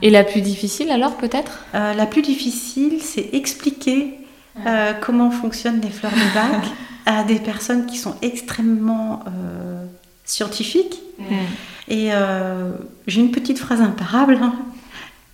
Et 0.02 0.12
la 0.12 0.24
plus 0.24 0.42
difficile 0.42 0.92
alors 0.92 1.18
peut-être? 1.18 1.66
Euh, 1.74 1.94
la 1.94 2.06
plus 2.06 2.22
difficile, 2.22 3.02
c'est 3.02 3.30
expliquer 3.34 4.20
euh, 4.66 4.94
comment 5.02 5.32
fonctionnent 5.32 5.82
les 5.82 5.90
fleurs 5.90 6.12
de 6.12 6.34
bac 6.34 6.66
à 7.06 7.24
des 7.24 7.40
personnes 7.40 7.88
qui 7.88 7.98
sont 7.98 8.16
extrêmement 8.22 9.24
euh, 9.28 9.86
scientifiques. 10.24 11.02
Et 11.88 12.10
euh, 12.12 12.72
j'ai 13.08 13.22
une 13.22 13.32
petite 13.32 13.60
phrase 13.60 13.82
imparable. 13.82 14.38
hein. 14.42 14.54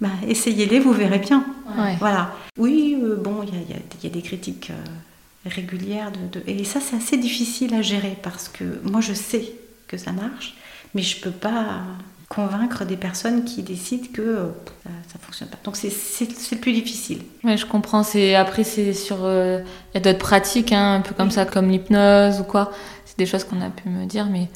Bah, 0.03 0.09
essayez-les, 0.27 0.79
vous 0.79 0.91
verrez 0.91 1.19
bien. 1.19 1.45
Ouais. 1.77 1.95
Voilà. 1.99 2.31
Oui, 2.59 2.97
euh, 3.01 3.15
bon, 3.15 3.41
il 3.43 3.53
y 3.53 3.57
a, 3.73 3.77
y 4.03 4.07
y 4.07 4.09
des 4.09 4.21
critiques 4.21 4.69
euh, 4.69 5.49
régulières. 5.49 6.11
De, 6.11 6.39
de- 6.39 6.43
Et 6.45 6.65
ça, 6.65 6.79
c'est 6.81 6.97
assez 6.97 7.15
difficile 7.17 7.73
à 7.73 7.81
gérer 7.81 8.17
parce 8.21 8.49
que 8.49 8.65
moi, 8.83 8.99
je 8.99 9.13
sais 9.13 9.53
que 9.87 9.95
ça 9.97 10.11
marche, 10.11 10.55
mais 10.93 11.01
je 11.01 11.21
peux 11.21 11.31
pas 11.31 11.83
convaincre 12.27 12.83
des 12.83 12.97
personnes 12.97 13.45
qui 13.45 13.61
décident 13.63 14.07
que 14.11 14.21
euh, 14.21 14.49
ça, 14.83 14.89
ça 15.13 15.19
fonctionne 15.21 15.47
pas. 15.49 15.57
Donc, 15.63 15.77
c'est- 15.77 15.89
le 15.89 16.57
plus 16.59 16.73
difficile. 16.73 17.19
Ouais, 17.45 17.55
je 17.55 17.65
comprends. 17.65 18.03
C'est 18.03 18.35
après 18.35 18.63
c'est 18.65 18.93
sur 18.93 19.19
euh, 19.23 19.61
il 19.93 19.95
y 19.95 19.97
a 19.97 20.01
d'autres 20.01 20.19
pratiques, 20.25 20.73
hein, 20.73 20.95
un 20.95 21.01
peu 21.01 21.13
comme 21.15 21.31
ça, 21.31 21.45
comme 21.45 21.69
l'hypnose 21.69 22.41
ou 22.41 22.43
quoi. 22.43 22.71
C'est 23.05 23.17
des 23.17 23.25
choses 23.25 23.45
qu'on 23.45 23.61
a 23.61 23.69
pu 23.69 23.87
me 23.89 24.05
dire, 24.05 24.27
mais 24.29 24.49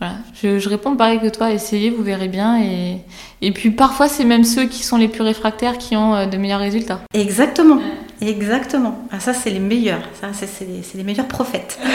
voilà. 0.00 0.14
Je, 0.34 0.58
je 0.58 0.68
réponds 0.68 0.96
pareil 0.96 1.20
que 1.20 1.28
toi. 1.28 1.52
Essayez, 1.52 1.90
vous 1.90 2.02
verrez 2.02 2.28
bien. 2.28 2.60
Et 2.62 2.98
et 3.42 3.52
puis 3.52 3.70
parfois 3.70 4.08
c'est 4.08 4.24
même 4.24 4.44
ceux 4.44 4.64
qui 4.66 4.82
sont 4.82 4.96
les 4.96 5.08
plus 5.08 5.22
réfractaires 5.22 5.78
qui 5.78 5.96
ont 5.96 6.14
euh, 6.14 6.26
de 6.26 6.36
meilleurs 6.36 6.60
résultats. 6.60 7.00
Exactement. 7.14 7.78
Exactement. 8.22 8.98
Ah, 9.10 9.18
ça, 9.20 9.32
c'est 9.32 9.48
les 9.50 9.60
meilleurs. 9.60 10.02
Ça, 10.20 10.28
c'est 10.34 10.46
c'est 10.46 10.66
les, 10.66 10.82
les 10.94 11.04
meilleurs 11.04 11.28
prophètes. 11.28 11.78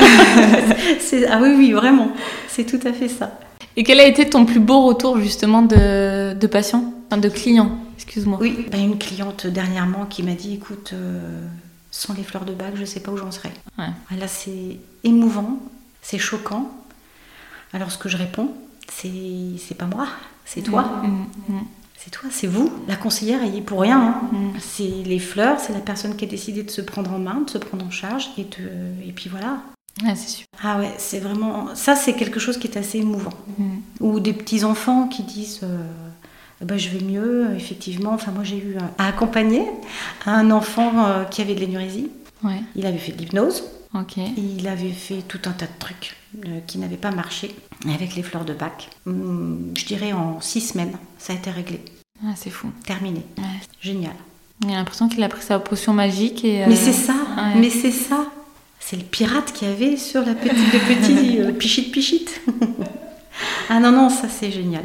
Ah 1.29 1.39
oui, 1.41 1.53
oui, 1.57 1.71
vraiment. 1.71 2.09
C'est 2.47 2.63
tout 2.65 2.79
à 2.87 2.93
fait 2.93 3.07
ça. 3.07 3.39
Et 3.77 3.83
quel 3.83 3.99
a 3.99 4.05
été 4.05 4.29
ton 4.29 4.45
plus 4.45 4.59
beau 4.59 4.81
retour 4.85 5.19
justement 5.19 5.61
de 5.61 6.33
de 6.33 6.47
patients, 6.47 6.93
enfin, 7.09 7.19
de 7.19 7.29
clients, 7.29 7.77
excuse-moi. 7.95 8.37
Oui, 8.41 8.65
ben, 8.71 8.81
une 8.81 8.97
cliente 8.97 9.47
dernièrement 9.47 10.05
qui 10.05 10.23
m'a 10.23 10.33
dit 10.33 10.53
écoute, 10.55 10.91
euh, 10.93 11.41
sans 11.91 12.13
les 12.13 12.23
fleurs 12.23 12.45
de 12.45 12.53
bac, 12.53 12.73
je 12.75 12.85
sais 12.85 12.99
pas 13.01 13.11
où 13.11 13.17
j'en 13.17 13.31
serais. 13.31 13.51
Ouais. 13.77 13.85
Ah, 14.11 14.15
Là, 14.19 14.27
c'est 14.27 14.77
émouvant, 15.03 15.59
c'est 16.01 16.17
choquant. 16.19 16.71
Alors, 17.73 17.91
ce 17.91 17.97
que 17.97 18.09
je 18.09 18.17
réponds, 18.17 18.51
c'est 18.91 19.11
c'est 19.59 19.75
pas 19.75 19.85
moi, 19.85 20.07
c'est 20.45 20.61
toi. 20.61 20.83
Mm, 21.03 21.53
mm, 21.53 21.59
C'est 21.97 22.11
toi, 22.11 22.29
c'est 22.31 22.47
vous. 22.47 22.71
La 22.87 22.95
conseillère, 22.95 23.39
elle 23.43 23.53
y 23.55 23.57
est 23.57 23.61
pour 23.61 23.81
rien. 23.81 23.99
hein. 23.99 24.21
mm. 24.31 24.51
C'est 24.59 24.87
les 25.05 25.19
fleurs, 25.19 25.59
c'est 25.59 25.73
la 25.73 25.79
personne 25.79 26.15
qui 26.15 26.25
a 26.25 26.27
décidé 26.27 26.63
de 26.63 26.71
se 26.71 26.81
prendre 26.81 27.11
en 27.11 27.19
main, 27.19 27.41
de 27.45 27.49
se 27.49 27.57
prendre 27.57 27.85
en 27.85 27.91
charge. 27.91 28.29
Et, 28.37 28.43
de... 28.43 29.07
et 29.07 29.11
puis 29.11 29.29
voilà. 29.29 29.57
Ouais, 30.03 30.13
c'est 30.15 30.27
super. 30.29 30.59
Ah 30.63 30.77
ouais, 30.79 30.93
c'est 30.97 31.19
vraiment. 31.19 31.73
Ça, 31.75 31.95
c'est 31.95 32.13
quelque 32.13 32.39
chose 32.39 32.57
qui 32.57 32.67
est 32.67 32.77
assez 32.77 32.99
émouvant. 32.99 33.33
Mm. 33.57 33.63
Ou 34.01 34.19
des 34.19 34.33
petits-enfants 34.33 35.07
qui 35.07 35.23
disent 35.23 35.61
euh, 35.63 35.77
bah, 36.61 36.77
Je 36.77 36.89
vais 36.89 37.03
mieux, 37.03 37.53
effectivement. 37.55 38.11
Enfin, 38.13 38.31
moi, 38.31 38.43
j'ai 38.43 38.57
eu 38.57 38.75
à 38.97 39.07
accompagner 39.07 39.63
un 40.25 40.51
enfant 40.51 40.91
euh, 41.05 41.23
qui 41.25 41.41
avait 41.41 41.55
de 41.55 41.61
l'énurésie. 41.61 42.09
Ouais. 42.43 42.61
Il 42.75 42.85
avait 42.85 42.97
fait 42.97 43.13
de 43.13 43.17
l'hypnose. 43.17 43.63
Il 44.37 44.67
avait 44.67 44.89
fait 44.91 45.21
tout 45.27 45.39
un 45.45 45.51
tas 45.51 45.65
de 45.65 45.71
trucs 45.79 46.15
euh, 46.45 46.59
qui 46.67 46.77
n'avaient 46.77 46.97
pas 46.97 47.11
marché 47.11 47.55
avec 47.93 48.15
les 48.15 48.23
fleurs 48.23 48.45
de 48.45 48.53
bac. 48.53 48.89
Hum, 49.07 49.71
je 49.77 49.85
dirais 49.85 50.11
en 50.13 50.41
six 50.41 50.61
semaines, 50.61 50.97
ça 51.17 51.33
a 51.33 51.35
été 51.35 51.49
réglé, 51.51 51.79
Ah, 52.23 52.33
c'est 52.35 52.49
fou. 52.49 52.67
terminé. 52.85 53.21
Ouais. 53.37 53.43
Génial. 53.81 54.13
J'ai 54.67 54.73
l'impression 54.73 55.07
qu'il 55.09 55.21
a 55.23 55.29
pris 55.29 55.41
sa 55.43 55.59
potion 55.59 55.93
magique 55.93 56.43
et. 56.45 56.63
euh, 56.63 56.67
Mais 56.67 56.75
c'est 56.75 56.93
ça, 56.93 57.13
ouais. 57.13 57.55
mais 57.59 57.69
c'est 57.69 57.91
ça. 57.91 58.25
C'est 58.79 58.95
le 58.97 59.03
pirate 59.03 59.51
qui 59.53 59.65
avait 59.65 59.97
sur 59.97 60.23
la 60.25 60.33
petite, 60.35 60.73
le 60.73 60.79
petit 60.95 61.39
euh, 61.39 61.51
pichit 61.51 61.89
pichit. 61.89 62.25
ah 63.69 63.79
non, 63.79 63.91
non, 63.91 64.09
ça 64.09 64.27
c'est 64.29 64.51
génial. 64.51 64.83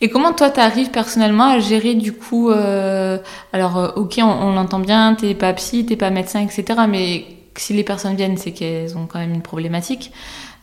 Et 0.00 0.10
comment 0.10 0.32
toi 0.32 0.50
t'arrives 0.50 0.90
personnellement 0.90 1.44
à 1.50 1.60
gérer 1.60 1.94
du 1.94 2.12
coup 2.12 2.50
alors 2.50 3.92
ok 3.96 4.14
on, 4.18 4.22
on 4.24 4.52
l'entend 4.52 4.80
bien 4.80 5.14
t'es 5.14 5.34
pas 5.34 5.52
psy 5.54 5.86
t'es 5.86 5.96
pas 5.96 6.10
médecin 6.10 6.40
etc 6.40 6.80
mais 6.88 7.24
si 7.60 7.72
les 7.72 7.84
personnes 7.84 8.16
viennent 8.16 8.36
c'est 8.36 8.52
qu'elles 8.52 8.96
ont 8.96 9.06
quand 9.06 9.18
même 9.18 9.34
une 9.34 9.42
problématique 9.42 10.12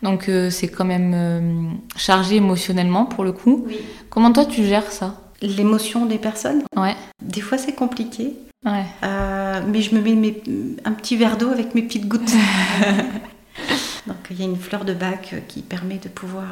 donc 0.03 0.29
euh, 0.29 0.49
c'est 0.49 0.67
quand 0.67 0.85
même 0.85 1.13
euh, 1.15 1.69
chargé 1.95 2.35
émotionnellement 2.37 3.05
pour 3.05 3.23
le 3.23 3.31
coup 3.31 3.65
Oui. 3.67 3.77
comment 4.09 4.31
toi 4.33 4.45
tu 4.45 4.63
gères 4.65 4.91
ça? 4.91 5.15
L'émotion 5.41 6.05
des 6.05 6.17
personnes, 6.19 6.61
ouais 6.75 6.95
des 7.23 7.41
fois 7.41 7.57
c'est 7.57 7.73
compliqué, 7.73 8.35
ouais 8.65 8.85
euh, 9.03 9.61
mais 9.67 9.81
je 9.81 9.95
me 9.95 10.01
mets 10.01 10.13
mes- 10.13 10.43
un 10.85 10.91
petit 10.91 11.15
verre 11.17 11.37
d'eau 11.37 11.49
avec 11.49 11.73
mes 11.75 11.81
petites 11.81 12.07
gouttes. 12.07 12.31
Donc 14.07 14.17
il 14.31 14.39
y 14.39 14.43
a 14.43 14.45
une 14.45 14.57
fleur 14.57 14.85
de 14.85 14.93
bac 14.93 15.35
qui 15.47 15.61
permet 15.61 15.97
de 15.97 16.09
pouvoir 16.09 16.45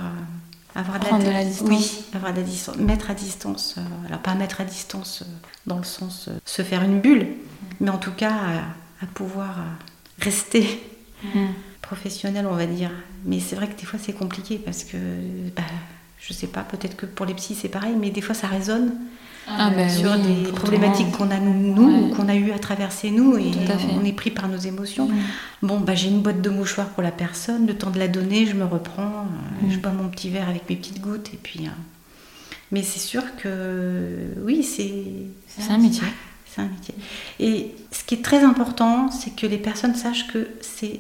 avoir 0.75 0.99
de 0.99 1.04
la, 1.04 1.10
Prendre 1.10 1.25
de 1.25 1.32
la 1.32 1.43
distance. 1.43 1.67
Oui, 1.69 2.02
avoir 2.13 2.32
de 2.34 2.38
la 2.39 2.43
distance, 2.43 2.75
mettre 2.78 3.10
à 3.10 3.13
distance. 3.13 3.75
alors 4.08 4.19
pas 4.19 4.36
mettre 4.36 4.62
à 4.62 4.63
distance 4.65 5.23
dans 5.65 5.78
le 5.78 5.84
sens 5.84 6.30
se 6.45 6.62
faire 6.62 6.84
une 6.84 6.99
bulle, 6.99 7.28
mais 7.80 7.89
en 7.89 7.97
tout 7.97 8.12
cas 8.12 8.32
à, 8.34 9.04
à 9.04 9.08
pouvoir 9.13 9.58
rester 10.21 10.82
professionnel, 11.82 12.45
on 12.49 12.55
va 12.55 12.65
dire. 12.65 12.91
Mais 13.25 13.39
c'est 13.39 13.55
vrai 13.55 13.67
que 13.67 13.79
des 13.79 13.86
fois 13.86 13.99
c'est 14.01 14.13
compliqué 14.13 14.58
parce 14.63 14.84
que, 14.84 14.97
bah, 15.55 15.63
je 16.19 16.34
sais 16.34 16.47
pas, 16.47 16.62
peut-être 16.62 16.95
que 16.95 17.05
pour 17.05 17.25
les 17.25 17.34
psys 17.34 17.55
c'est 17.55 17.69
pareil, 17.69 17.95
mais 17.99 18.10
des 18.10 18.21
fois 18.21 18.36
ça 18.36 18.47
résonne 18.47 18.93
ah 19.51 19.71
ben 19.71 19.89
sur 19.89 20.12
oui, 20.12 20.43
des 20.45 20.51
problématiques 20.51 21.12
qu'on 21.12 21.32
a 21.32 21.39
nous, 21.39 21.88
Ouais. 21.88 21.99
ou 22.12 22.15
qu'on 22.15 22.29
a 22.29 22.36
eu 22.36 22.51
à 22.51 22.60
traverser 22.60 23.10
nous, 23.10 23.36
et 23.38 23.51
on 23.99 24.05
est 24.05 24.13
pris 24.13 24.29
par 24.29 24.47
nos 24.47 24.58
émotions. 24.58 25.10
Bon, 25.63 25.79
bah, 25.79 25.95
j'ai 25.95 26.10
une 26.10 26.21
boîte 26.21 26.41
de 26.41 26.49
mouchoirs 26.51 26.89
pour 26.89 27.01
la 27.01 27.12
personne, 27.12 27.65
le 27.65 27.73
temps 27.75 27.89
de 27.89 27.97
la 27.97 28.08
donner, 28.08 28.45
je 28.45 28.53
me 28.53 28.65
reprends, 28.65 29.25
euh, 29.63 29.69
je 29.71 29.77
bois 29.79 29.91
mon 29.91 30.08
petit 30.10 30.29
verre 30.29 30.47
avec 30.49 30.69
mes 30.69 30.75
petites 30.75 31.01
gouttes, 31.01 31.32
et 31.34 31.39
puis. 31.41 31.62
euh, 31.65 31.69
Mais 32.71 32.84
c'est 32.84 32.99
sûr 32.99 33.23
que 33.38 34.17
oui, 34.45 34.62
c'est. 34.63 35.03
C'est 35.47 35.71
un 35.71 35.79
métier. 35.79 36.03
C'est 36.53 36.62
un 36.62 36.65
métier. 36.65 36.95
Et 37.39 37.75
ce 37.91 38.03
qui 38.03 38.15
est 38.15 38.23
très 38.23 38.43
important, 38.43 39.09
c'est 39.12 39.35
que 39.35 39.45
les 39.45 39.57
personnes 39.57 39.95
sachent 39.95 40.27
que 40.27 40.47
c'est 40.62 40.99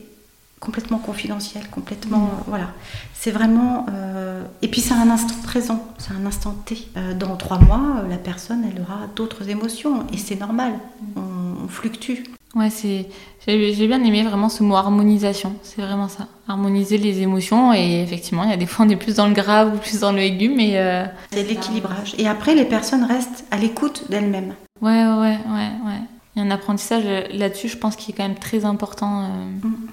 complètement 0.59 0.97
confidentiel, 0.99 1.63
complètement. 1.71 2.19
Mm. 2.19 2.27
euh, 2.27 2.43
Voilà. 2.47 2.67
C'est 3.13 3.31
vraiment. 3.31 3.85
euh, 3.91 4.43
Et 4.61 4.67
puis 4.67 4.81
c'est 4.81 4.93
un 4.93 5.09
instant 5.09 5.35
présent, 5.43 5.85
c'est 5.97 6.13
un 6.13 6.25
instant 6.25 6.53
T. 6.65 6.87
Euh, 6.97 7.13
Dans 7.13 7.35
trois 7.35 7.59
mois, 7.59 8.03
la 8.09 8.17
personne, 8.17 8.63
elle 8.69 8.81
aura 8.81 9.07
d'autres 9.15 9.49
émotions, 9.49 10.05
et 10.13 10.17
c'est 10.17 10.39
normal. 10.39 10.73
Mm. 10.73 11.19
On, 11.19 11.65
on 11.65 11.67
fluctue. 11.67 12.23
Ouais, 12.55 12.71
c'est 12.71 13.05
j'ai 13.47 13.73
j'ai 13.75 13.87
bien 13.87 14.03
aimé 14.03 14.23
vraiment 14.23 14.49
ce 14.49 14.63
mot 14.63 14.75
harmonisation. 14.75 15.53
C'est 15.61 15.81
vraiment 15.83 16.07
ça. 16.09 16.27
Harmoniser 16.47 16.97
les 16.97 17.21
émotions 17.21 17.73
et 17.73 18.01
effectivement, 18.01 18.43
il 18.43 18.49
y 18.49 18.53
a 18.53 18.57
des 18.57 18.65
fois 18.65 18.85
on 18.87 18.89
est 18.89 18.95
plus 18.95 19.15
dans 19.17 19.27
le 19.27 19.33
grave 19.35 19.75
ou 19.75 19.77
plus 19.77 19.99
dans 19.99 20.11
le 20.11 20.19
aigu, 20.19 20.49
mais 20.49 20.77
euh, 20.77 21.05
C'est 21.31 21.43
l'équilibrage. 21.43 22.15
Et 22.17 22.27
après, 22.27 22.55
les 22.55 22.65
personnes 22.65 23.03
restent 23.03 23.45
à 23.51 23.57
l'écoute 23.57 24.05
d'elles-mêmes. 24.09 24.55
Ouais, 24.81 25.05
ouais, 25.05 25.37
ouais, 25.47 25.71
ouais. 25.85 26.01
Il 26.35 26.39
y 26.39 26.41
a 26.41 26.45
un 26.45 26.51
apprentissage 26.51 27.03
là-dessus, 27.33 27.69
je 27.69 27.77
pense, 27.77 27.95
qui 27.95 28.11
est 28.11 28.13
quand 28.13 28.23
même 28.27 28.37
très 28.37 28.65
important. 28.65 29.23
euh. 29.23 29.67
Mm. 29.67 29.87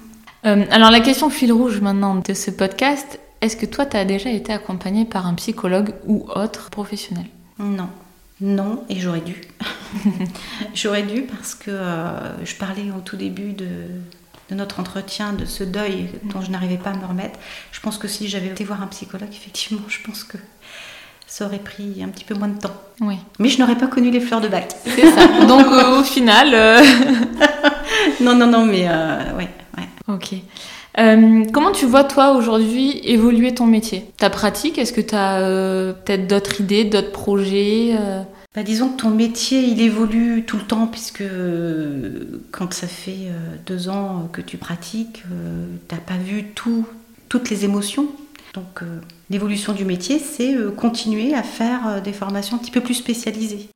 Euh, 0.47 0.65
alors 0.71 0.91
la 0.91 1.01
question 1.01 1.29
fil 1.29 1.53
rouge 1.53 1.81
maintenant 1.81 2.15
de 2.15 2.35
ce 2.35 2.51
podcast, 2.51 3.19
est-ce 3.41 3.57
que 3.57 3.67
toi, 3.67 3.85
tu 3.87 3.97
as 3.97 4.05
déjà 4.05 4.31
été 4.31 4.53
accompagné 4.53 5.05
par 5.05 5.27
un 5.27 5.35
psychologue 5.35 5.95
ou 6.07 6.27
autre 6.35 6.71
professionnel? 6.71 7.27
Non. 7.59 7.89
Non, 8.41 8.85
et 8.89 9.01
j'aurais 9.01 9.23
dû. 9.23 9.41
j'aurais 10.75 11.03
dû 11.03 11.23
parce 11.23 11.55
que 11.55 11.71
euh, 11.71 12.45
je 12.45 12.55
parlais 12.55 12.91
au 12.91 13.01
tout 13.01 13.17
début 13.17 13.55
de, 13.55 13.67
de 14.51 14.55
notre 14.55 14.79
entretien 14.79 15.33
de 15.33 15.47
ce 15.47 15.65
deuil 15.65 16.11
dont 16.25 16.43
je 16.43 16.51
n'arrivais 16.51 16.77
pas 16.77 16.91
à 16.91 16.97
me 16.97 17.07
remettre. 17.07 17.39
Je 17.73 17.81
pense 17.81 17.97
que 17.97 18.09
si 18.09 18.29
j'avais 18.29 18.49
été 18.49 18.63
voir 18.65 18.83
un 18.83 18.89
psychologue, 18.89 19.31
effectivement, 19.33 19.81
je 19.89 20.03
pense 20.03 20.23
que 20.23 20.37
ça 21.27 21.47
aurait 21.47 21.59
pris 21.59 22.03
un 22.03 22.09
petit 22.09 22.25
peu 22.25 22.35
moins 22.35 22.49
de 22.49 22.59
temps. 22.59 22.75
Oui, 23.01 23.17
Mais 23.39 23.49
je 23.49 23.59
n'aurais 23.59 23.77
pas 23.77 23.89
connu 23.89 24.11
les 24.11 24.21
fleurs 24.21 24.41
de 24.41 24.49
bac. 24.49 24.75
c'est 24.85 25.11
ça. 25.11 25.27
Donc 25.47 25.67
euh, 25.67 26.01
au 26.01 26.03
final, 26.03 26.49
euh, 26.55 26.81
non, 28.21 28.35
non, 28.35 28.47
non, 28.47 28.65
mais 28.65 28.87
euh, 28.89 29.37
ouais, 29.37 29.49
ouais. 29.77 29.89
ok. 30.09 30.35
Euh, 30.99 31.45
comment 31.53 31.73
tu 31.73 31.85
vois 31.85 32.05
toi 32.05 32.33
aujourd'hui 32.33 33.01
évoluer 33.05 33.53
ton 33.53 33.67
métier? 33.67 34.07
Ta 34.17 34.31
pratique 34.31 34.79
Est-ce 34.79 34.95
que 34.95 35.03
tu 35.03 35.15
as 35.15 35.41
peut-être 36.05 36.27
d'autres 36.27 36.61
idées, 36.63 36.85
d'autres 36.85 37.13
projets 37.13 37.95
Bah, 38.55 38.63
disons 38.63 38.89
que 38.89 39.03
ton 39.03 39.11
métier, 39.11 39.61
il 39.61 39.83
évolue 39.83 40.45
tout 40.47 40.57
le 40.57 40.63
temps, 40.63 40.87
puisque 40.87 41.23
quand 42.51 42.73
ça 42.73 42.87
fait 42.87 43.29
deux 43.67 43.91
ans 43.91 44.29
que 44.33 44.41
tu 44.41 44.57
pratiques, 44.57 45.23
euh, 45.31 45.67
t'as 45.89 45.97
pas 45.99 46.17
vu 46.17 46.45
tout, 46.55 46.87
toutes 47.29 47.51
les 47.51 47.67
émotions. 47.67 48.07
Donc 48.55 48.81
l'évolution 49.31 49.73
du 49.73 49.85
métier, 49.85 50.19
c'est 50.19 50.55
euh, 50.55 50.71
continuer 50.71 51.35
à 51.35 51.43
faire 51.43 51.87
euh, 51.87 52.01
des 52.01 52.13
formations 52.13 52.57
un 52.57 52.61
petit 52.61 52.71
peu 52.71 52.81
plus 52.81 52.95
spécialisées. 52.95 53.69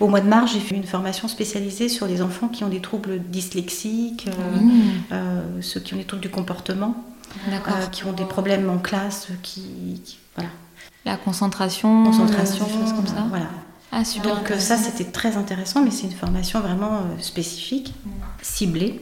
Au 0.00 0.08
mois 0.08 0.20
de 0.20 0.28
mars, 0.28 0.52
j'ai 0.52 0.60
fait 0.60 0.74
une 0.74 0.84
formation 0.84 1.28
spécialisée 1.28 1.88
sur 1.88 2.06
les 2.06 2.20
enfants 2.22 2.48
qui 2.48 2.64
ont 2.64 2.68
des 2.68 2.80
troubles 2.80 3.20
dyslexiques, 3.20 4.26
euh, 4.28 4.60
Mmh, 4.60 4.72
euh, 5.12 5.42
ceux 5.62 5.80
qui 5.80 5.94
ont 5.94 5.96
des 5.98 6.04
troubles 6.04 6.22
du 6.22 6.28
comportement, 6.30 6.94
euh, 7.48 7.86
qui 7.92 8.04
ont 8.04 8.12
des 8.12 8.24
problèmes 8.24 8.68
en 8.70 8.78
classe, 8.78 9.28
qui, 9.42 10.00
qui- 10.04 10.18
voilà, 10.34 10.50
La 11.04 11.16
concentration, 11.16 12.04
concentration, 12.04 12.66
des 12.66 12.72
choses 12.72 12.92
comme 12.92 13.06
ça. 13.06 13.24
voilà. 13.28 13.46
Ah 13.90 14.04
super. 14.04 14.36
Donc 14.36 14.52
ça 14.58 14.76
c'était 14.76 15.10
très 15.10 15.36
intéressant, 15.38 15.82
mais 15.82 15.90
c'est 15.90 16.06
une 16.06 16.12
formation 16.12 16.60
vraiment 16.60 17.00
spécifique, 17.20 17.94
ciblée. 18.42 19.00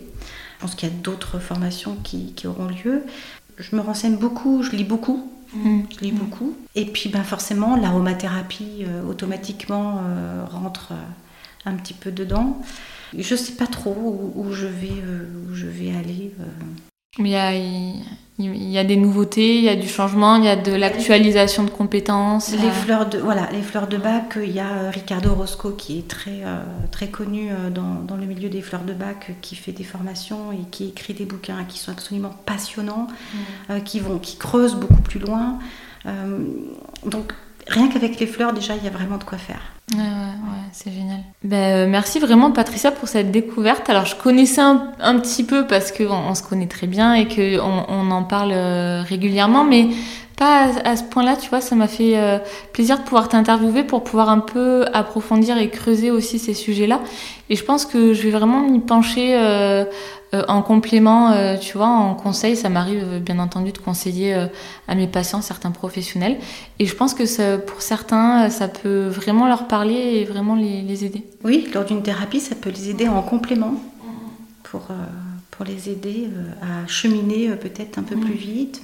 Je 0.59 0.62
pense 0.62 0.75
qu'il 0.77 0.88
y 0.88 0.92
a 0.92 0.95
d'autres 0.95 1.38
formations 1.40 1.97
qui, 2.05 2.33
qui 2.35 2.47
auront 2.47 2.66
lieu. 2.69 3.03
Je 3.59 3.75
me 3.75 3.81
renseigne 3.81 4.16
beaucoup, 4.16 4.62
je 4.62 4.71
lis 4.77 4.85
beaucoup 4.85 5.31
Je 5.90 6.05
lis 6.05 6.12
beaucoup. 6.12 6.57
Et 6.75 6.87
puis 6.87 7.09
ben, 7.09 7.23
forcément, 7.23 7.77
l'aromathérapie 7.77 8.85
euh, 8.87 9.03
automatiquement 9.09 10.01
euh, 10.05 10.45
rentre 10.45 10.92
euh, 10.92 11.71
un 11.71 11.75
petit 11.75 11.95
peu 11.95 12.11
dedans. 12.11 12.61
Je 13.16 13.35
ne 13.35 13.38
sais 13.38 13.55
pas 13.55 13.66
trop 13.66 14.35
je, 14.51 14.66
vais, 14.66 15.03
où 15.49 15.55
je 15.55 15.66
vais 15.66 15.97
aller. 15.97 16.33
Il 17.18 17.29
y, 17.29 17.37
a, 17.37 17.55
il 17.55 18.70
y 18.70 18.79
a 18.79 18.85
des 18.85 18.96
nouveautés, 18.96 19.57
il 19.57 19.64
y 19.64 19.68
a 19.70 19.76
du 19.76 19.88
changement, 19.88 20.37
il 20.37 20.44
y 20.44 20.48
a 20.48 20.57
de 20.57 20.72
l'actualisation 20.72 21.64
de 21.64 21.70
compétences. 21.70 22.52
Les 22.52 22.70
fleurs 22.70 23.09
de 23.09 23.18
voilà, 23.18 23.48
les 23.52 23.62
fleurs 23.62 23.87
de 23.87 23.96
bac. 23.96 24.38
Il 24.42 24.52
y 24.52 24.61
a 24.61 24.90
Ricardo 24.90 25.33
Roscoe 25.33 25.76
qui 25.76 25.98
est 26.00 26.09
très 26.09 26.42
très 26.90 27.09
connu 27.09 27.48
dans, 27.74 28.02
dans, 28.07 28.16
le 28.16 28.26
milieu 28.26 28.50
des 28.50 28.61
fleurs 28.61 28.85
de 28.85 28.92
bac, 28.92 29.33
qui 29.40 29.57
fait 29.57 29.72
des 29.72 29.85
formations 29.85 30.52
et 30.52 30.68
qui 30.70 30.88
écrit 30.88 31.14
des 31.14 31.24
bouquins 31.24 31.64
qui 31.66 31.79
sont 31.79 31.90
absolument 31.90 32.35
passionnants, 32.44 33.07
mm. 33.70 33.81
qui 33.85 34.00
vont 34.00 34.18
qui 34.18 34.37
creusent 34.37 34.76
beaucoup 34.76 35.00
plus 35.00 35.20
loin. 35.20 35.59
Euh, 36.07 36.38
donc 37.05 37.33
rien 37.66 37.88
qu'avec 37.88 38.18
les 38.20 38.26
fleurs, 38.26 38.52
déjà, 38.52 38.76
il 38.76 38.85
y 38.85 38.87
a 38.87 38.90
vraiment 38.90 39.18
de 39.18 39.24
quoi 39.24 39.38
faire. 39.38 39.76
Ouais, 39.94 40.01
ouais, 40.01 40.66
c'est 40.72 40.90
génial. 40.90 41.20
Ben, 41.44 41.57
euh, 41.57 41.87
merci 41.88 42.18
vraiment 42.18 42.51
Patricia 42.51 42.90
pour 42.90 43.09
cette 43.09 43.31
découverte. 43.31 43.88
Alors 43.88 44.05
je 44.05 44.16
connaissais 44.16 44.61
un, 44.61 45.18
petit 45.20 45.44
peu 45.44 45.66
parce 45.66 45.92
qu'on 45.92 46.11
on 46.11 46.35
se 46.35 46.42
connaît 46.42 46.66
très 46.66 46.88
bien 46.88 47.14
et 47.14 47.29
qu'on 47.29 47.85
on 47.88 48.11
en 48.11 48.25
parle 48.25 48.51
euh, 48.53 49.03
régulièrement, 49.03 49.62
mais 49.62 49.88
pas 50.37 50.68
à, 50.85 50.96
ce 50.96 51.03
point-là, 51.05 51.37
tu 51.37 51.49
vois, 51.49 51.61
ça 51.61 51.75
m'a 51.75 51.88
fait 51.88 52.16
plaisir 52.72 52.99
de 52.99 53.05
pouvoir 53.05 53.29
t'interviewer 53.29 53.85
pour 53.85 54.05
pouvoir 54.05 54.29
un 54.29 54.40
peu 54.40 54.85
approfondir 54.92 55.57
et 55.57 55.70
creuser 55.70 56.11
aussi 56.11 56.38
ces 56.38 56.53
sujets-là. 56.53 57.01
Et 57.49 57.57
je 57.57 57.64
pense 57.64 57.87
que 57.87 58.12
je 58.12 58.22
vais 58.22 58.31
vraiment 58.31 58.61
m'y 58.61 58.81
pencher 58.81 59.35
euh, 60.35 60.42
en 60.49 60.61
complément, 60.62 61.31
euh, 61.31 61.57
tu 61.57 61.77
vois, 61.77 61.87
en 61.87 62.14
conseil, 62.14 62.57
ça 62.57 62.68
m'arrive 62.68 63.05
euh, 63.07 63.18
bien 63.20 63.38
entendu 63.38 63.70
de 63.70 63.79
conseiller 63.79 64.35
à 64.88 64.94
mes 64.94 65.07
patients 65.07 65.40
certains 65.40 65.70
professionnels. 65.70 66.38
Et 66.79 66.87
je 66.87 66.94
pense 66.94 67.14
que 67.14 67.57
pour 67.59 67.83
certains, 67.83 68.51
ça 68.51 68.68
peut 68.68 69.07
vraiment 69.07 69.46
leur 69.46 69.68
parler 69.68 69.94
et 69.94 70.25
vraiment 70.25 70.57
les, 70.57 71.05
aider. 71.05 71.25
Oui, 71.44 71.68
lors 71.72 71.85
d'une 71.85 72.03
thérapie, 72.03 72.40
ça 72.40 72.55
peut 72.55 72.70
les 72.70 72.90
aider 72.90 73.09
en 73.09 73.22
complément 73.22 73.75
pour, 74.64 74.88
pour 75.51 75.64
les 75.64 75.90
aider 75.90 76.29
à 76.62 76.87
cheminer 76.88 77.51
peut-être 77.51 77.99
un 77.99 78.03
peu 78.03 78.16
plus 78.16 78.35
vite. 78.35 78.83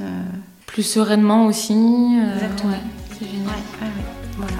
Plus 0.73 0.83
sereinement 0.83 1.47
aussi. 1.47 1.75
Exactement. 2.35 2.73
c'est 3.19 3.27
génial. 3.27 3.55
voilà. 4.39 4.53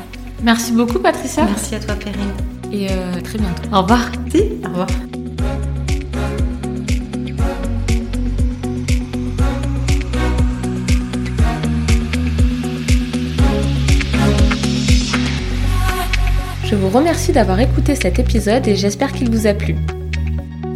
Merci 0.42 0.72
beaucoup, 0.72 0.98
Patricia. 0.98 1.44
Merci 1.44 1.75
à 1.75 1.81
toi, 1.81 1.94
Perrine. 1.94 2.33
Et 2.70 2.88
très 3.22 3.38
bientôt. 3.38 3.62
Au 3.72 3.81
revoir. 3.81 4.12
Si, 4.31 4.42
au 4.62 4.68
revoir. 4.68 4.88
Je 16.72 16.77
vous 16.79 16.88
remercie 16.88 17.33
d'avoir 17.33 17.61
écouté 17.61 17.94
cet 17.94 18.18
épisode 18.18 18.66
et 18.66 18.77
j'espère 18.77 19.12
qu'il 19.12 19.31
vous 19.31 19.46
a 19.46 19.53
plu. 19.53 19.77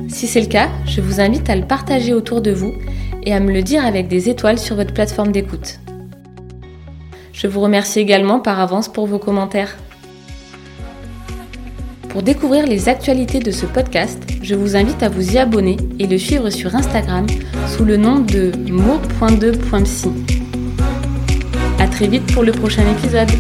Si 0.09 0.27
c'est 0.27 0.43
le 0.43 0.47
cas, 0.47 0.69
je 0.87 1.01
vous 1.01 1.21
invite 1.21 1.49
à 1.49 1.57
le 1.57 1.67
partager 1.67 2.13
autour 2.13 2.43
de 2.43 2.51
vous 2.51 2.75
et 3.27 3.35
à 3.35 3.41
me 3.41 3.53
le 3.53 3.63
dire 3.63 3.85
avec 3.85 4.09
des 4.09 4.31
étoiles 4.31 4.59
sur 4.59 4.77
votre 4.77 4.95
plateforme 4.95 5.33
d'écoute. 5.33 5.81
Je 7.33 7.49
vous 7.49 7.61
remercie 7.61 8.01
également 8.01 8.41
par 8.41 8.61
avance 8.61 8.89
pour 8.89 9.07
vos 9.07 9.19
commentaires. 9.19 9.77
Pour 12.09 12.23
découvrir 12.23 12.67
les 12.67 12.89
actualités 12.89 13.41
de 13.41 13.51
ce 13.51 13.67
podcast, 13.67 14.23
je 14.41 14.55
vous 14.55 14.75
invite 14.75 15.03
à 15.03 15.11
vous 15.11 15.35
y 15.35 15.39
abonner 15.39 15.77
et 15.99 16.07
le 16.07 16.17
suivre 16.17 16.49
sur 16.49 16.75
Instagram 16.75 17.27
sous 17.69 17.85
le 17.85 17.99
nom 17.99 18.21
de 18.21 18.53
mo.2.psy. 18.71 20.09
A 21.79 21.89
très 21.89 22.07
vite 22.07 22.33
pour 22.33 22.43
le 22.43 22.53
prochain 22.53 22.85
épisode. 22.91 23.31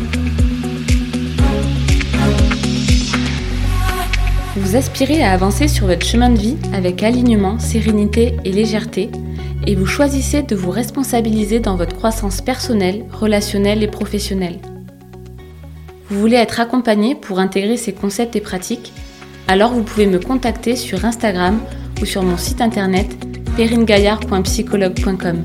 Vous 4.56 4.76
aspirez 4.76 5.22
à 5.22 5.32
avancer 5.32 5.68
sur 5.68 5.86
votre 5.86 6.04
chemin 6.04 6.28
de 6.28 6.38
vie 6.38 6.56
avec 6.74 7.02
alignement, 7.02 7.58
sérénité 7.58 8.34
et 8.44 8.52
légèreté, 8.52 9.10
et 9.66 9.74
vous 9.74 9.86
choisissez 9.86 10.42
de 10.42 10.54
vous 10.54 10.70
responsabiliser 10.70 11.60
dans 11.60 11.76
votre 11.76 11.96
croissance 11.96 12.40
personnelle, 12.40 13.04
relationnelle 13.12 13.82
et 13.82 13.88
professionnelle. 13.88 14.58
Vous 16.08 16.20
voulez 16.20 16.36
être 16.36 16.60
accompagné 16.60 17.16
pour 17.16 17.40
intégrer 17.40 17.76
ces 17.76 17.92
concepts 17.92 18.36
et 18.36 18.40
pratiques? 18.40 18.92
Alors 19.48 19.72
vous 19.72 19.82
pouvez 19.82 20.06
me 20.06 20.20
contacter 20.20 20.76
sur 20.76 21.04
Instagram 21.04 21.60
ou 22.00 22.04
sur 22.06 22.22
mon 22.22 22.36
site 22.36 22.60
internet 22.60 23.08
peringaillard.psychologue.com. 23.56 25.44